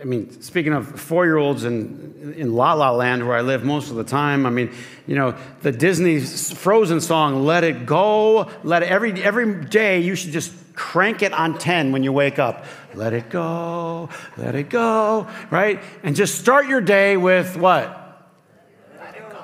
I 0.00 0.04
mean, 0.04 0.40
speaking 0.40 0.72
of 0.72 1.00
four 1.00 1.24
year 1.24 1.36
olds 1.36 1.64
in, 1.64 2.34
in 2.36 2.54
La 2.54 2.72
La 2.74 2.90
Land, 2.90 3.26
where 3.26 3.36
I 3.36 3.42
live 3.42 3.64
most 3.64 3.90
of 3.90 3.96
the 3.96 4.04
time, 4.04 4.46
I 4.46 4.50
mean, 4.50 4.72
you 5.06 5.14
know, 5.16 5.36
the 5.62 5.72
Disney 5.72 6.20
Frozen 6.20 7.00
song, 7.00 7.44
Let 7.44 7.64
It 7.64 7.84
Go, 7.84 8.50
let 8.62 8.82
it, 8.82 8.88
every, 8.88 9.12
every 9.22 9.64
day 9.64 10.00
you 10.00 10.14
should 10.14 10.30
just 10.30 10.52
crank 10.78 11.22
it 11.22 11.32
on 11.32 11.58
10 11.58 11.90
when 11.90 12.04
you 12.04 12.12
wake 12.12 12.38
up. 12.38 12.64
Let 12.94 13.12
it 13.12 13.28
go, 13.28 14.08
let 14.36 14.54
it 14.54 14.70
go, 14.70 15.26
right? 15.50 15.82
And 16.04 16.14
just 16.14 16.38
start 16.38 16.68
your 16.68 16.80
day 16.80 17.16
with 17.16 17.56
what? 17.56 18.30
Let 18.98 19.16
it 19.16 19.28
go. 19.28 19.42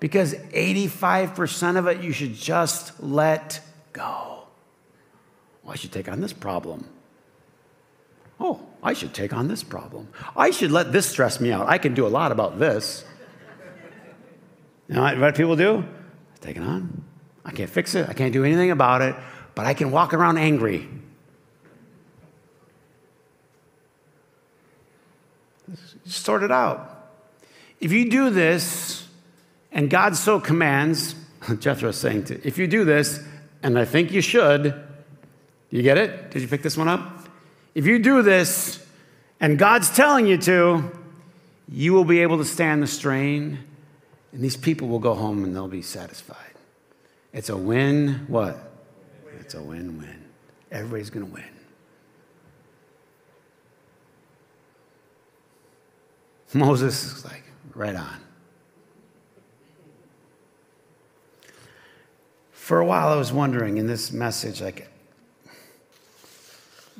Because 0.00 0.34
85% 0.34 1.76
of 1.76 1.86
it 1.86 2.02
you 2.02 2.12
should 2.12 2.34
just 2.34 3.02
let 3.02 3.60
go. 3.92 4.44
Well, 5.62 5.74
I 5.74 5.76
should 5.76 5.92
take 5.92 6.08
on 6.08 6.20
this 6.20 6.32
problem. 6.32 6.88
Oh, 8.40 8.60
I 8.82 8.94
should 8.94 9.12
take 9.12 9.32
on 9.32 9.48
this 9.48 9.62
problem. 9.62 10.08
I 10.34 10.50
should 10.50 10.72
let 10.72 10.90
this 10.90 11.06
stress 11.06 11.38
me 11.38 11.52
out. 11.52 11.68
I 11.68 11.76
can 11.76 11.92
do 11.92 12.06
a 12.06 12.08
lot 12.08 12.32
about 12.32 12.58
this. 12.58 13.04
You 14.88 14.96
know 14.96 15.02
what 15.02 15.36
people 15.36 15.54
do? 15.54 15.84
Take 16.40 16.56
it 16.56 16.62
on. 16.62 17.04
I 17.44 17.52
can't 17.52 17.70
fix 17.70 17.94
it. 17.94 18.08
I 18.08 18.14
can't 18.14 18.32
do 18.32 18.44
anything 18.44 18.70
about 18.70 19.02
it, 19.02 19.14
but 19.54 19.66
I 19.66 19.74
can 19.74 19.90
walk 19.90 20.14
around 20.14 20.38
angry. 20.38 20.88
Sort 26.04 26.42
it 26.42 26.50
out. 26.50 26.88
If 27.80 27.92
you 27.92 28.10
do 28.10 28.30
this, 28.30 29.06
and 29.70 29.88
God 29.88 30.16
so 30.16 30.40
commands, 30.40 31.14
Jethro's 31.58 31.96
saying, 31.96 32.24
to, 32.24 32.46
if 32.46 32.58
you 32.58 32.66
do 32.66 32.84
this, 32.84 33.20
and 33.62 33.78
I 33.78 33.84
think 33.84 34.12
you 34.12 34.20
should, 34.20 34.74
you 35.70 35.82
get 35.82 35.98
it? 35.98 36.30
Did 36.30 36.42
you 36.42 36.48
pick 36.48 36.62
this 36.62 36.76
one 36.76 36.88
up? 36.88 37.22
if 37.74 37.86
you 37.86 37.98
do 37.98 38.22
this 38.22 38.84
and 39.40 39.58
God's 39.58 39.94
telling 39.94 40.26
you 40.26 40.38
to, 40.38 40.90
you 41.68 41.92
will 41.92 42.04
be 42.04 42.20
able 42.20 42.38
to 42.38 42.44
stand 42.44 42.82
the 42.82 42.86
strain, 42.86 43.58
and 44.32 44.42
these 44.42 44.56
people 44.56 44.88
will 44.88 44.98
go 44.98 45.14
home 45.14 45.42
and 45.42 45.54
they'll 45.54 45.68
be 45.68 45.82
satisfied. 45.82 46.36
It's 47.32 47.48
a 47.48 47.56
win, 47.56 48.26
what? 48.28 48.71
It's 49.42 49.54
a 49.54 49.60
win 49.60 49.98
win. 49.98 50.24
Everybody's 50.70 51.10
going 51.10 51.26
to 51.26 51.32
win. 51.32 51.44
Moses 56.54 57.04
is 57.04 57.24
like, 57.24 57.42
right 57.74 57.96
on. 57.96 58.20
For 62.52 62.78
a 62.78 62.86
while, 62.86 63.08
I 63.08 63.16
was 63.16 63.32
wondering 63.32 63.78
in 63.78 63.88
this 63.88 64.12
message, 64.12 64.62
like, 64.62 64.88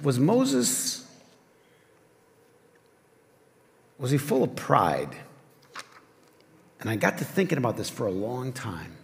was 0.02 0.18
Moses, 0.18 1.08
was 3.98 4.10
he 4.10 4.18
full 4.18 4.42
of 4.42 4.56
pride? 4.56 5.14
And 6.80 6.90
I 6.90 6.96
got 6.96 7.18
to 7.18 7.24
thinking 7.24 7.56
about 7.56 7.76
this 7.76 7.88
for 7.88 8.08
a 8.08 8.10
long 8.10 8.52
time. 8.52 8.96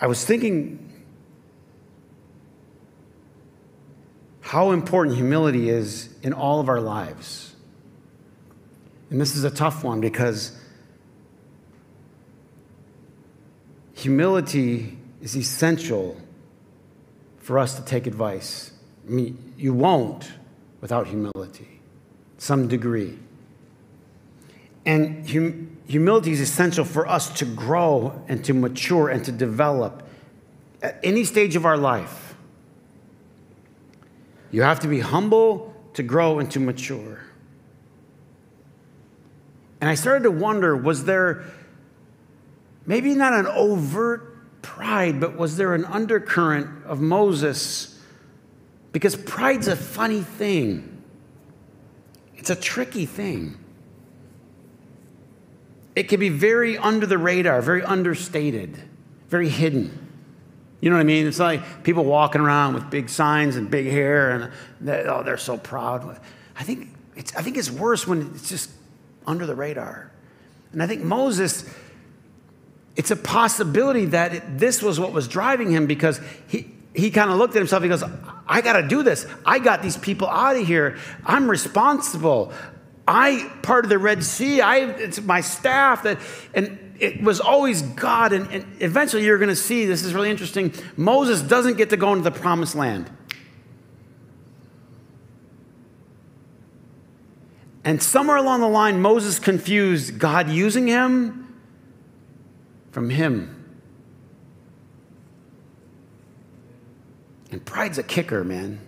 I, 0.00 0.06
was 0.06 0.24
thinking 0.24 0.92
how 4.40 4.70
important 4.70 5.16
humility 5.16 5.68
is 5.68 6.10
in 6.22 6.32
all 6.32 6.60
of 6.60 6.68
our 6.68 6.80
lives. 6.80 7.54
And 9.10 9.20
this 9.20 9.36
is 9.36 9.44
a 9.44 9.50
tough 9.50 9.84
one 9.84 10.00
because 10.00 10.58
humility 13.94 14.98
is 15.20 15.36
essential 15.36 16.20
for 17.38 17.58
us 17.58 17.76
to 17.76 17.84
take 17.84 18.06
advice. 18.06 18.72
I 19.06 19.10
mean, 19.10 19.54
you 19.56 19.72
won't 19.72 20.30
without 20.80 21.06
humility, 21.06 21.80
some 22.38 22.68
degree. 22.68 23.18
And 24.84 25.28
hum- 25.28 25.75
humility 25.86 26.32
is 26.32 26.40
essential 26.40 26.84
for 26.84 27.06
us 27.06 27.30
to 27.38 27.44
grow 27.44 28.22
and 28.28 28.44
to 28.44 28.54
mature 28.54 29.08
and 29.08 29.24
to 29.24 29.32
develop 29.32 30.02
at 30.82 30.98
any 31.02 31.24
stage 31.24 31.56
of 31.56 31.64
our 31.64 31.76
life. 31.76 32.34
You 34.50 34.62
have 34.62 34.80
to 34.80 34.88
be 34.88 35.00
humble 35.00 35.74
to 35.94 36.02
grow 36.02 36.38
and 36.38 36.50
to 36.52 36.60
mature. 36.60 37.20
And 39.80 39.90
I 39.90 39.94
started 39.94 40.24
to 40.24 40.30
wonder 40.30 40.76
was 40.76 41.04
there 41.04 41.44
maybe 42.86 43.14
not 43.14 43.32
an 43.32 43.46
overt 43.46 44.62
pride, 44.62 45.20
but 45.20 45.36
was 45.36 45.56
there 45.56 45.74
an 45.74 45.84
undercurrent 45.84 46.84
of 46.84 47.00
Moses? 47.00 48.00
Because 48.92 49.14
pride's 49.14 49.68
a 49.68 49.76
funny 49.76 50.22
thing, 50.22 51.02
it's 52.34 52.50
a 52.50 52.56
tricky 52.56 53.06
thing. 53.06 53.58
It 55.96 56.10
can 56.10 56.20
be 56.20 56.28
very 56.28 56.76
under 56.76 57.06
the 57.06 57.16
radar, 57.16 57.62
very 57.62 57.82
understated, 57.82 58.76
very 59.28 59.48
hidden. 59.48 60.06
You 60.80 60.90
know 60.90 60.96
what 60.96 61.00
I 61.00 61.04
mean? 61.04 61.26
It's 61.26 61.38
like 61.38 61.82
people 61.82 62.04
walking 62.04 62.42
around 62.42 62.74
with 62.74 62.90
big 62.90 63.08
signs 63.08 63.56
and 63.56 63.70
big 63.70 63.86
hair, 63.86 64.30
and 64.30 64.52
they, 64.80 65.04
oh, 65.04 65.22
they're 65.22 65.38
so 65.38 65.56
proud. 65.56 66.20
I 66.54 66.62
think 66.64 66.88
it's, 67.16 67.34
I 67.34 67.40
think 67.40 67.56
it's 67.56 67.70
worse 67.70 68.06
when 68.06 68.30
it's 68.34 68.50
just 68.50 68.70
under 69.26 69.46
the 69.46 69.54
radar. 69.54 70.12
And 70.72 70.82
I 70.82 70.86
think 70.86 71.02
Moses, 71.02 71.64
it's 72.94 73.10
a 73.10 73.16
possibility 73.16 74.04
that 74.06 74.34
it, 74.34 74.58
this 74.58 74.82
was 74.82 75.00
what 75.00 75.12
was 75.12 75.26
driving 75.26 75.70
him 75.70 75.86
because 75.86 76.20
he, 76.46 76.70
he 76.94 77.10
kind 77.10 77.30
of 77.30 77.38
looked 77.38 77.56
at 77.56 77.60
himself. 77.60 77.82
He 77.82 77.88
goes, 77.88 78.04
I 78.46 78.60
got 78.60 78.74
to 78.74 78.86
do 78.86 79.02
this. 79.02 79.26
I 79.46 79.58
got 79.60 79.82
these 79.82 79.96
people 79.96 80.28
out 80.28 80.56
of 80.56 80.66
here. 80.66 80.98
I'm 81.24 81.48
responsible. 81.48 82.52
I 83.06 83.50
part 83.62 83.84
of 83.84 83.88
the 83.88 83.98
Red 83.98 84.24
Sea. 84.24 84.60
I 84.60 84.78
it's 84.78 85.20
my 85.20 85.40
staff 85.40 86.02
that 86.02 86.18
and 86.54 86.78
it 86.98 87.22
was 87.22 87.40
always 87.40 87.82
God. 87.82 88.32
And, 88.32 88.50
and 88.50 88.66
eventually 88.80 89.24
you're 89.24 89.38
going 89.38 89.48
to 89.48 89.56
see 89.56 89.86
this 89.86 90.02
is 90.02 90.14
really 90.14 90.30
interesting. 90.30 90.72
Moses 90.96 91.42
doesn't 91.42 91.76
get 91.76 91.90
to 91.90 91.96
go 91.96 92.12
into 92.12 92.24
the 92.24 92.36
promised 92.36 92.74
land. 92.74 93.10
And 97.84 98.02
somewhere 98.02 98.36
along 98.36 98.62
the 98.62 98.68
line, 98.68 99.00
Moses 99.00 99.38
confused 99.38 100.18
God 100.18 100.50
using 100.50 100.88
him 100.88 101.54
from 102.90 103.10
him. 103.10 103.52
And 107.52 107.64
pride's 107.64 107.96
a 107.98 108.02
kicker, 108.02 108.42
man. 108.42 108.80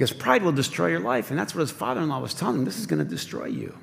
Because 0.00 0.14
pride 0.14 0.42
will 0.42 0.52
destroy 0.52 0.86
your 0.86 1.00
life. 1.00 1.28
And 1.28 1.38
that's 1.38 1.54
what 1.54 1.60
his 1.60 1.70
father 1.70 2.00
in 2.00 2.08
law 2.08 2.20
was 2.20 2.32
telling 2.32 2.56
him 2.56 2.64
this 2.64 2.78
is 2.78 2.86
going 2.86 3.00
to 3.00 3.04
destroy 3.04 3.44
you. 3.44 3.76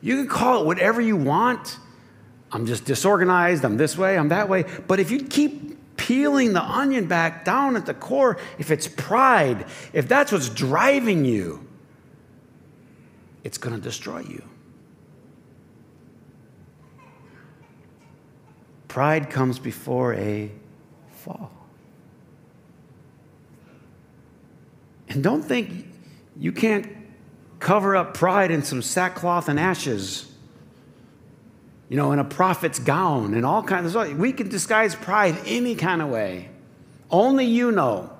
You 0.00 0.18
can 0.18 0.28
call 0.28 0.60
it 0.60 0.66
whatever 0.66 1.00
you 1.00 1.16
want. 1.16 1.78
I'm 2.52 2.64
just 2.64 2.84
disorganized. 2.84 3.64
I'm 3.64 3.76
this 3.76 3.98
way. 3.98 4.16
I'm 4.16 4.28
that 4.28 4.48
way. 4.48 4.66
But 4.86 5.00
if 5.00 5.10
you 5.10 5.24
keep 5.24 5.96
peeling 5.96 6.52
the 6.52 6.62
onion 6.62 7.08
back 7.08 7.44
down 7.44 7.74
at 7.74 7.86
the 7.86 7.94
core, 7.94 8.38
if 8.56 8.70
it's 8.70 8.86
pride, 8.86 9.66
if 9.92 10.06
that's 10.06 10.30
what's 10.30 10.48
driving 10.48 11.24
you, 11.24 11.66
it's 13.42 13.58
going 13.58 13.74
to 13.74 13.82
destroy 13.82 14.20
you. 14.20 14.44
Pride 18.86 19.28
comes 19.28 19.58
before 19.58 20.14
a 20.14 20.52
fall. 21.10 21.57
And 25.08 25.22
don't 25.22 25.42
think 25.42 25.86
you 26.36 26.52
can't 26.52 26.86
cover 27.60 27.96
up 27.96 28.14
pride 28.14 28.50
in 28.50 28.62
some 28.62 28.82
sackcloth 28.82 29.48
and 29.48 29.58
ashes. 29.58 30.30
You 31.88 31.96
know, 31.96 32.12
in 32.12 32.18
a 32.18 32.24
prophet's 32.24 32.78
gown 32.78 33.34
and 33.34 33.46
all 33.46 33.62
kinds 33.62 33.94
of 33.94 34.18
We 34.18 34.32
can 34.32 34.48
disguise 34.48 34.94
pride 34.94 35.38
any 35.46 35.74
kind 35.74 36.02
of 36.02 36.08
way. 36.08 36.50
Only 37.10 37.46
you 37.46 37.72
know. 37.72 38.10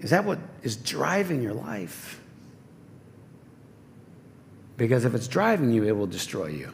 Is 0.00 0.10
that 0.10 0.24
what 0.24 0.38
is 0.62 0.76
driving 0.76 1.42
your 1.42 1.52
life? 1.52 2.20
Because 4.76 5.04
if 5.04 5.14
it's 5.14 5.28
driving 5.28 5.72
you, 5.72 5.84
it 5.84 5.92
will 5.92 6.06
destroy 6.06 6.46
you. 6.46 6.72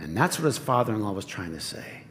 And 0.00 0.16
that's 0.16 0.38
what 0.38 0.46
his 0.46 0.58
father 0.58 0.94
in 0.94 1.02
law 1.02 1.12
was 1.12 1.26
trying 1.26 1.52
to 1.52 1.60
say. 1.60 2.02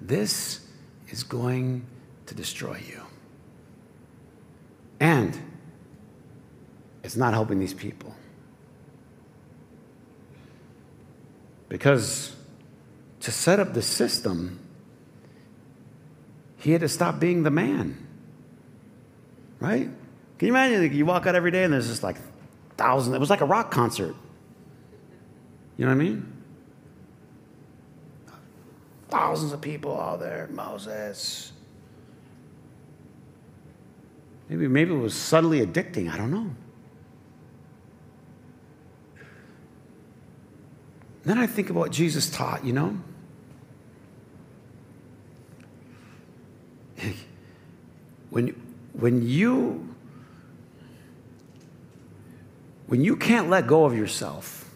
This 0.00 0.60
is 1.08 1.22
going 1.22 1.84
to 2.26 2.34
destroy 2.34 2.80
you. 2.86 3.02
And 5.00 5.38
it's 7.02 7.16
not 7.16 7.32
helping 7.32 7.58
these 7.58 7.74
people. 7.74 8.14
Because 11.68 12.34
to 13.20 13.30
set 13.30 13.60
up 13.60 13.74
the 13.74 13.82
system, 13.82 14.58
he 16.56 16.72
had 16.72 16.80
to 16.80 16.88
stop 16.88 17.20
being 17.20 17.42
the 17.42 17.50
man. 17.50 18.06
Right? 19.60 19.88
Can 20.38 20.46
you 20.46 20.52
imagine? 20.52 20.82
Like, 20.82 20.92
You 20.92 21.06
walk 21.06 21.26
out 21.26 21.34
every 21.34 21.50
day 21.50 21.64
and 21.64 21.72
there's 21.72 21.88
just 21.88 22.02
like 22.02 22.16
thousands. 22.76 23.14
It 23.14 23.18
was 23.20 23.30
like 23.30 23.40
a 23.40 23.46
rock 23.46 23.70
concert. 23.70 24.14
You 25.76 25.84
know 25.84 25.94
what 25.94 26.00
I 26.00 26.04
mean? 26.04 26.32
Thousands 29.08 29.52
of 29.52 29.60
people 29.60 29.98
out 29.98 30.20
there. 30.20 30.48
Moses, 30.52 31.52
Maybe, 34.48 34.66
maybe 34.68 34.94
it 34.94 34.98
was 34.98 35.14
subtly 35.14 35.64
addicting. 35.64 36.10
I 36.10 36.16
don't 36.16 36.30
know. 36.30 36.50
Then 41.24 41.38
I 41.38 41.46
think 41.46 41.68
about 41.68 41.80
what 41.80 41.92
Jesus 41.92 42.30
taught, 42.30 42.64
you 42.64 42.72
know? 42.72 42.98
When, 48.30 48.48
when 48.92 49.26
you 49.26 49.88
when 52.88 53.04
you 53.04 53.16
can't 53.16 53.50
let 53.50 53.66
go 53.66 53.84
of 53.84 53.94
yourself, 53.94 54.70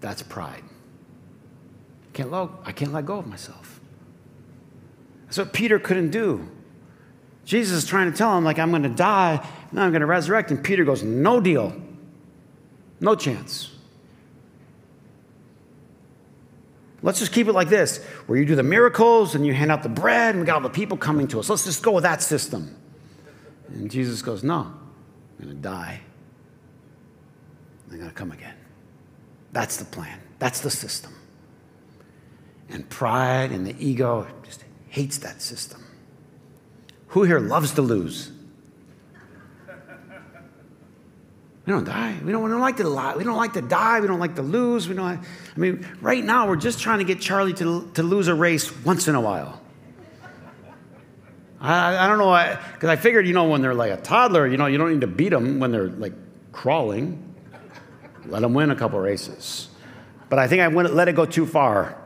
that's 0.00 0.22
pride. 0.22 0.62
Can't 2.12 2.30
let, 2.30 2.50
I 2.64 2.72
can't 2.72 2.92
let 2.92 3.06
go 3.06 3.18
of 3.18 3.26
myself. 3.26 3.80
That's 5.24 5.38
what 5.38 5.52
Peter 5.54 5.78
couldn't 5.78 6.10
do. 6.10 6.46
Jesus 7.44 7.84
is 7.84 7.88
trying 7.88 8.10
to 8.10 8.16
tell 8.16 8.36
him, 8.36 8.44
like, 8.44 8.58
I'm 8.58 8.70
going 8.70 8.84
to 8.84 8.88
die, 8.88 9.46
and 9.70 9.80
I'm 9.80 9.90
going 9.90 10.00
to 10.00 10.06
resurrect. 10.06 10.50
And 10.50 10.62
Peter 10.62 10.84
goes, 10.84 11.02
No 11.02 11.40
deal. 11.40 11.74
No 13.00 13.14
chance. 13.14 13.70
Let's 17.02 17.18
just 17.18 17.32
keep 17.32 17.48
it 17.48 17.52
like 17.52 17.68
this 17.68 18.02
where 18.26 18.38
you 18.38 18.46
do 18.46 18.56
the 18.56 18.62
miracles 18.62 19.34
and 19.34 19.46
you 19.46 19.52
hand 19.52 19.70
out 19.70 19.82
the 19.82 19.90
bread, 19.90 20.34
and 20.34 20.40
we 20.40 20.46
got 20.46 20.56
all 20.56 20.62
the 20.62 20.70
people 20.70 20.96
coming 20.96 21.28
to 21.28 21.38
us. 21.38 21.50
Let's 21.50 21.64
just 21.64 21.82
go 21.82 21.92
with 21.92 22.04
that 22.04 22.22
system. 22.22 22.74
And 23.68 23.90
Jesus 23.90 24.22
goes, 24.22 24.42
No, 24.42 24.72
I'm 25.38 25.44
going 25.44 25.54
to 25.54 25.62
die. 25.62 26.00
I'm 27.90 27.98
going 27.98 28.08
to 28.08 28.14
come 28.14 28.32
again. 28.32 28.54
That's 29.52 29.76
the 29.76 29.84
plan. 29.84 30.18
That's 30.38 30.60
the 30.60 30.70
system. 30.70 31.12
And 32.70 32.88
pride 32.88 33.52
and 33.52 33.66
the 33.66 33.76
ego 33.78 34.26
just 34.42 34.64
hates 34.88 35.18
that 35.18 35.42
system. 35.42 35.83
Who 37.14 37.22
here 37.22 37.38
loves 37.38 37.74
to 37.74 37.82
lose? 37.82 38.32
We 41.64 41.72
don't 41.72 41.84
die. 41.84 42.18
We 42.24 42.32
don't, 42.32 42.42
we 42.42 42.50
don't 42.50 42.60
like 42.60 42.78
to 42.78 42.88
lie. 42.88 43.14
We 43.14 43.22
don't 43.22 43.36
like 43.36 43.52
to 43.52 43.62
die. 43.62 44.00
We 44.00 44.08
don't 44.08 44.18
like 44.18 44.34
to 44.34 44.42
lose. 44.42 44.88
We 44.88 44.96
don't. 44.96 45.06
I 45.06 45.20
mean, 45.56 45.86
right 46.00 46.24
now 46.24 46.48
we're 46.48 46.56
just 46.56 46.80
trying 46.80 46.98
to 46.98 47.04
get 47.04 47.20
Charlie 47.20 47.52
to, 47.52 47.88
to 47.94 48.02
lose 48.02 48.26
a 48.26 48.34
race 48.34 48.68
once 48.84 49.06
in 49.06 49.14
a 49.14 49.20
while. 49.20 49.62
I, 51.60 52.04
I 52.04 52.08
don't 52.08 52.18
know 52.18 52.26
why 52.26 52.58
because 52.72 52.88
I, 52.88 52.94
I 52.94 52.96
figured 52.96 53.28
you 53.28 53.32
know 53.32 53.44
when 53.44 53.62
they're 53.62 53.74
like 53.74 53.92
a 53.92 53.96
toddler, 54.02 54.48
you 54.48 54.56
know 54.56 54.66
you 54.66 54.76
don't 54.76 54.90
need 54.90 55.02
to 55.02 55.06
beat 55.06 55.28
them 55.28 55.60
when 55.60 55.70
they're 55.70 55.90
like 55.90 56.14
crawling. 56.50 57.32
Let 58.26 58.40
them 58.40 58.54
win 58.54 58.72
a 58.72 58.76
couple 58.76 58.98
races. 58.98 59.68
But 60.28 60.40
I 60.40 60.48
think 60.48 60.62
I 60.62 60.66
went, 60.66 60.92
let 60.92 61.06
it 61.06 61.14
go 61.14 61.26
too 61.26 61.46
far. 61.46 61.96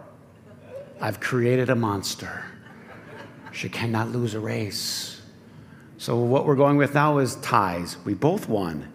I've 1.00 1.18
created 1.18 1.70
a 1.70 1.74
monster. 1.74 2.44
She 3.52 3.68
cannot 3.68 4.08
lose 4.08 4.34
a 4.34 4.40
race. 4.40 5.20
So 5.96 6.16
what 6.16 6.46
we're 6.46 6.56
going 6.56 6.76
with 6.76 6.94
now 6.94 7.18
is 7.18 7.36
ties. 7.36 7.96
We 8.04 8.14
both 8.14 8.48
won. 8.48 8.92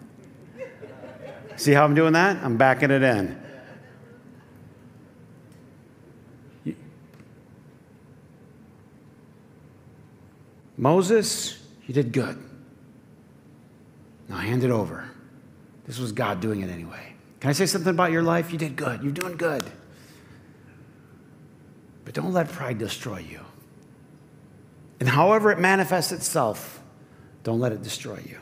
See 1.56 1.72
how 1.72 1.84
I'm 1.84 1.94
doing 1.94 2.14
that? 2.14 2.42
I'm 2.42 2.56
backing 2.56 2.90
it 2.90 3.02
in. 3.02 3.40
Moses, 10.76 11.62
you 11.86 11.94
did 11.94 12.12
good. 12.12 12.36
Now 14.28 14.36
hand 14.36 14.64
it 14.64 14.70
over. 14.70 15.08
This 15.86 15.98
was 15.98 16.12
God 16.12 16.40
doing 16.40 16.62
it 16.62 16.70
anyway. 16.70 17.14
Can 17.40 17.50
I 17.50 17.52
say 17.52 17.66
something 17.66 17.90
about 17.90 18.10
your 18.10 18.22
life? 18.22 18.50
You 18.50 18.58
did 18.58 18.74
good. 18.74 19.02
You're 19.02 19.12
doing 19.12 19.36
good. 19.36 19.70
But 22.04 22.14
don't 22.14 22.32
let 22.32 22.48
pride 22.48 22.78
destroy 22.78 23.18
you. 23.18 23.40
And 25.00 25.08
however 25.08 25.50
it 25.50 25.58
manifests 25.58 26.12
itself, 26.12 26.82
don't 27.42 27.60
let 27.60 27.72
it 27.72 27.82
destroy 27.82 28.20
you 28.26 28.38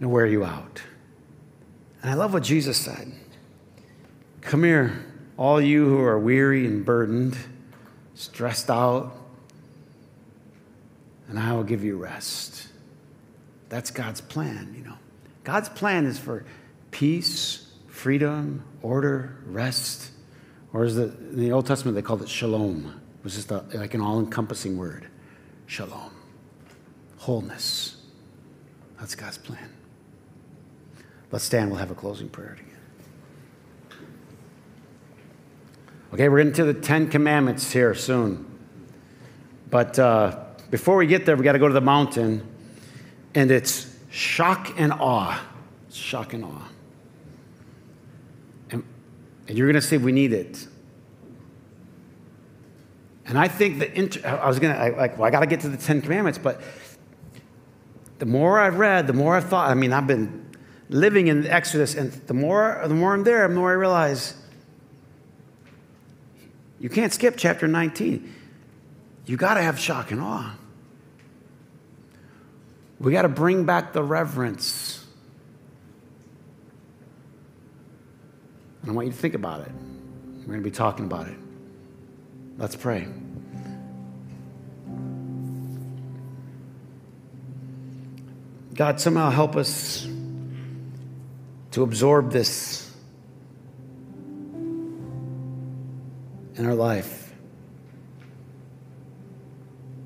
and 0.00 0.10
wear 0.10 0.26
you 0.26 0.44
out. 0.44 0.82
And 2.02 2.10
I 2.10 2.14
love 2.14 2.32
what 2.32 2.42
Jesus 2.42 2.76
said 2.76 3.12
Come 4.42 4.64
here, 4.64 5.06
all 5.36 5.60
you 5.60 5.86
who 5.86 6.00
are 6.00 6.18
weary 6.18 6.66
and 6.66 6.84
burdened, 6.84 7.36
stressed 8.14 8.68
out, 8.68 9.16
and 11.28 11.38
I 11.38 11.54
will 11.54 11.64
give 11.64 11.84
you 11.84 11.96
rest. 11.96 12.68
That's 13.68 13.90
God's 13.90 14.20
plan, 14.20 14.74
you 14.76 14.84
know. 14.84 14.96
God's 15.44 15.68
plan 15.68 16.04
is 16.04 16.18
for 16.18 16.44
peace, 16.90 17.72
freedom, 17.88 18.64
order, 18.82 19.38
rest. 19.46 20.10
Or 20.72 20.84
as 20.84 20.96
the, 20.96 21.04
in 21.04 21.38
the 21.38 21.52
Old 21.52 21.66
Testament, 21.66 21.94
they 21.94 22.02
called 22.02 22.22
it 22.22 22.28
shalom. 22.28 23.00
Was 23.22 23.36
just 23.36 23.50
a, 23.50 23.64
like 23.74 23.94
an 23.94 24.00
all 24.00 24.18
encompassing 24.18 24.76
word 24.76 25.06
shalom, 25.66 26.10
wholeness. 27.18 27.96
That's 28.98 29.14
God's 29.14 29.38
plan. 29.38 29.70
Let's 31.30 31.44
stand, 31.44 31.70
we'll 31.70 31.78
have 31.78 31.90
a 31.90 31.94
closing 31.94 32.28
prayer 32.28 32.56
together. 32.58 32.72
Okay, 36.12 36.28
we're 36.28 36.38
getting 36.38 36.52
to 36.54 36.64
the 36.64 36.74
Ten 36.74 37.08
Commandments 37.08 37.72
here 37.72 37.94
soon. 37.94 38.44
But 39.70 39.98
uh, 39.98 40.44
before 40.70 40.96
we 40.96 41.06
get 41.06 41.24
there, 41.24 41.34
we 41.36 41.42
got 41.42 41.52
to 41.52 41.58
go 41.58 41.68
to 41.68 41.74
the 41.74 41.80
mountain, 41.80 42.46
and 43.34 43.50
it's 43.50 43.96
shock 44.10 44.78
and 44.78 44.92
awe. 44.92 45.42
Shock 45.90 46.34
and 46.34 46.44
awe. 46.44 46.68
And, 48.70 48.84
and 49.48 49.56
you're 49.56 49.66
going 49.68 49.80
to 49.80 49.86
see 49.86 49.96
we 49.96 50.12
need 50.12 50.34
it. 50.34 50.66
And 53.32 53.38
I 53.38 53.48
think 53.48 53.78
that 53.78 54.26
I 54.26 54.46
was 54.46 54.58
going 54.58 54.76
to, 54.76 54.94
like, 54.94 55.16
well, 55.16 55.26
I 55.26 55.30
got 55.30 55.40
to 55.40 55.46
get 55.46 55.60
to 55.60 55.70
the 55.70 55.78
Ten 55.78 56.02
Commandments, 56.02 56.38
but 56.38 56.60
the 58.18 58.26
more 58.26 58.60
I've 58.60 58.78
read, 58.78 59.06
the 59.06 59.14
more 59.14 59.34
I've 59.34 59.48
thought, 59.48 59.70
I 59.70 59.74
mean, 59.74 59.90
I've 59.90 60.06
been 60.06 60.54
living 60.90 61.28
in 61.28 61.46
Exodus, 61.46 61.94
and 61.94 62.12
the 62.12 62.34
more, 62.34 62.82
the 62.86 62.94
more 62.94 63.14
I'm 63.14 63.24
there, 63.24 63.48
the 63.48 63.54
more 63.54 63.70
I 63.70 63.72
realize 63.72 64.34
you 66.78 66.90
can't 66.90 67.10
skip 67.10 67.36
chapter 67.38 67.66
19. 67.66 68.34
You 69.24 69.38
got 69.38 69.54
to 69.54 69.62
have 69.62 69.78
shock 69.78 70.10
and 70.10 70.20
awe. 70.20 70.54
We 73.00 73.12
got 73.12 73.22
to 73.22 73.30
bring 73.30 73.64
back 73.64 73.94
the 73.94 74.02
reverence. 74.02 75.06
And 78.82 78.90
I 78.90 78.94
want 78.94 79.06
you 79.06 79.12
to 79.14 79.18
think 79.18 79.32
about 79.32 79.62
it. 79.62 79.72
We're 80.40 80.48
going 80.48 80.58
to 80.58 80.64
be 80.64 80.70
talking 80.70 81.06
about 81.06 81.28
it. 81.28 81.38
Let's 82.62 82.76
pray. 82.76 83.08
God, 88.74 89.00
somehow 89.00 89.30
help 89.30 89.56
us 89.56 90.06
to 91.72 91.82
absorb 91.82 92.30
this 92.30 92.88
in 96.54 96.64
our 96.64 96.76
life. 96.76 97.34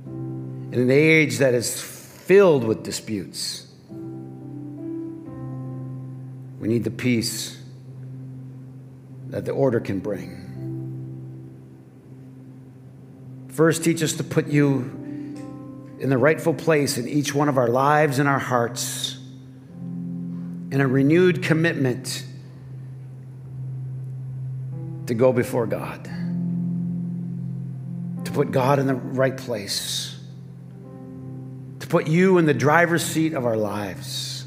In 0.07 0.81
an 0.81 0.91
age 0.91 1.37
that 1.37 1.53
is 1.53 1.79
filled 1.79 2.65
with 2.65 2.83
disputes, 2.83 3.67
we 6.59 6.69
need 6.69 6.85
the 6.85 6.91
peace 6.91 7.63
that 9.27 9.45
the 9.45 9.53
order 9.53 9.79
can 9.79 9.99
bring. 9.99 10.46
First, 13.57 13.83
teach 13.85 14.03
us 14.03 14.13
to 14.13 14.23
put 14.23 14.49
you 14.49 14.81
in 15.99 16.11
the 16.11 16.19
rightful 16.19 16.53
place 16.53 16.99
in 16.99 17.09
each 17.09 17.35
one 17.35 17.49
of 17.49 17.57
our 17.57 17.69
lives 17.69 18.19
and 18.19 18.29
our 18.29 18.39
hearts 18.39 19.17
and 20.71 20.75
a 20.75 20.87
renewed 20.87 21.43
commitment 21.43 22.23
to 25.07 25.15
go 25.15 25.33
before 25.33 25.67
God, 25.67 26.05
to 28.27 28.31
put 28.31 28.51
God 28.51 28.79
in 28.79 28.87
the 28.87 28.95
right 28.95 29.39
place, 29.39 30.21
to 31.81 31.87
put 31.87 32.09
you 32.09 32.37
in 32.37 32.45
the 32.45 32.53
driver's 32.53 33.03
seat 33.03 33.33
of 33.33 33.47
our 33.47 33.57
lives. 33.57 34.45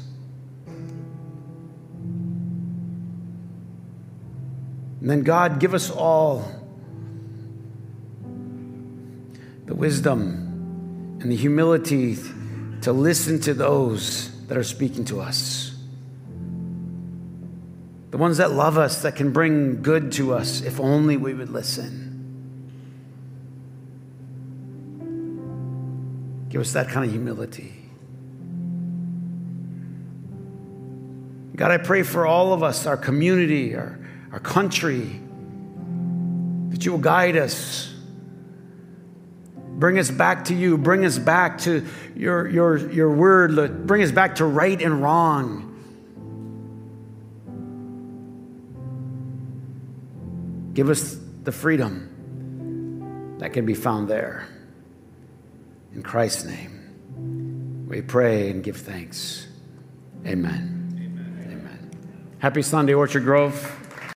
And 5.00 5.10
then, 5.10 5.24
God, 5.24 5.58
give 5.58 5.74
us 5.74 5.90
all 5.90 6.59
wisdom 9.80 11.18
and 11.20 11.32
the 11.32 11.36
humility 11.36 12.16
to 12.82 12.92
listen 12.92 13.40
to 13.40 13.54
those 13.54 14.30
that 14.46 14.56
are 14.56 14.64
speaking 14.64 15.04
to 15.06 15.20
us 15.20 15.70
the 18.10 18.18
ones 18.18 18.38
that 18.38 18.50
love 18.50 18.76
us, 18.76 19.02
that 19.02 19.14
can 19.16 19.32
bring 19.32 19.82
good 19.82 20.12
to 20.12 20.34
us, 20.34 20.62
if 20.62 20.80
only 20.80 21.16
we 21.16 21.32
would 21.32 21.50
listen. 21.50 22.08
Give 26.48 26.60
us 26.60 26.72
that 26.72 26.88
kind 26.88 27.06
of 27.06 27.12
humility. 27.12 27.72
God, 31.54 31.70
I 31.70 31.76
pray 31.76 32.02
for 32.02 32.26
all 32.26 32.52
of 32.52 32.64
us, 32.64 32.86
our 32.86 32.96
community, 32.96 33.76
our, 33.76 34.00
our 34.32 34.40
country, 34.40 35.20
that 36.70 36.84
you 36.84 36.90
will 36.92 36.98
guide 36.98 37.36
us. 37.36 37.89
Bring 39.80 39.98
us 39.98 40.10
back 40.10 40.44
to 40.44 40.54
you. 40.54 40.76
Bring 40.76 41.06
us 41.06 41.18
back 41.18 41.56
to 41.60 41.86
your, 42.14 42.46
your, 42.46 42.76
your 42.92 43.10
word. 43.10 43.86
Bring 43.86 44.02
us 44.02 44.12
back 44.12 44.34
to 44.36 44.44
right 44.44 44.80
and 44.80 45.02
wrong. 45.02 45.66
Give 50.74 50.90
us 50.90 51.16
the 51.44 51.50
freedom 51.50 53.38
that 53.38 53.54
can 53.54 53.64
be 53.64 53.72
found 53.72 54.08
there. 54.08 54.46
In 55.94 56.02
Christ's 56.02 56.44
name, 56.44 57.86
we 57.88 58.02
pray 58.02 58.50
and 58.50 58.62
give 58.62 58.76
thanks. 58.76 59.48
Amen. 60.26 60.92
Amen. 60.94 61.48
Amen. 61.52 61.90
Happy 62.38 62.60
Sunday, 62.60 62.92
Orchard 62.92 63.24
Grove. 63.24 63.79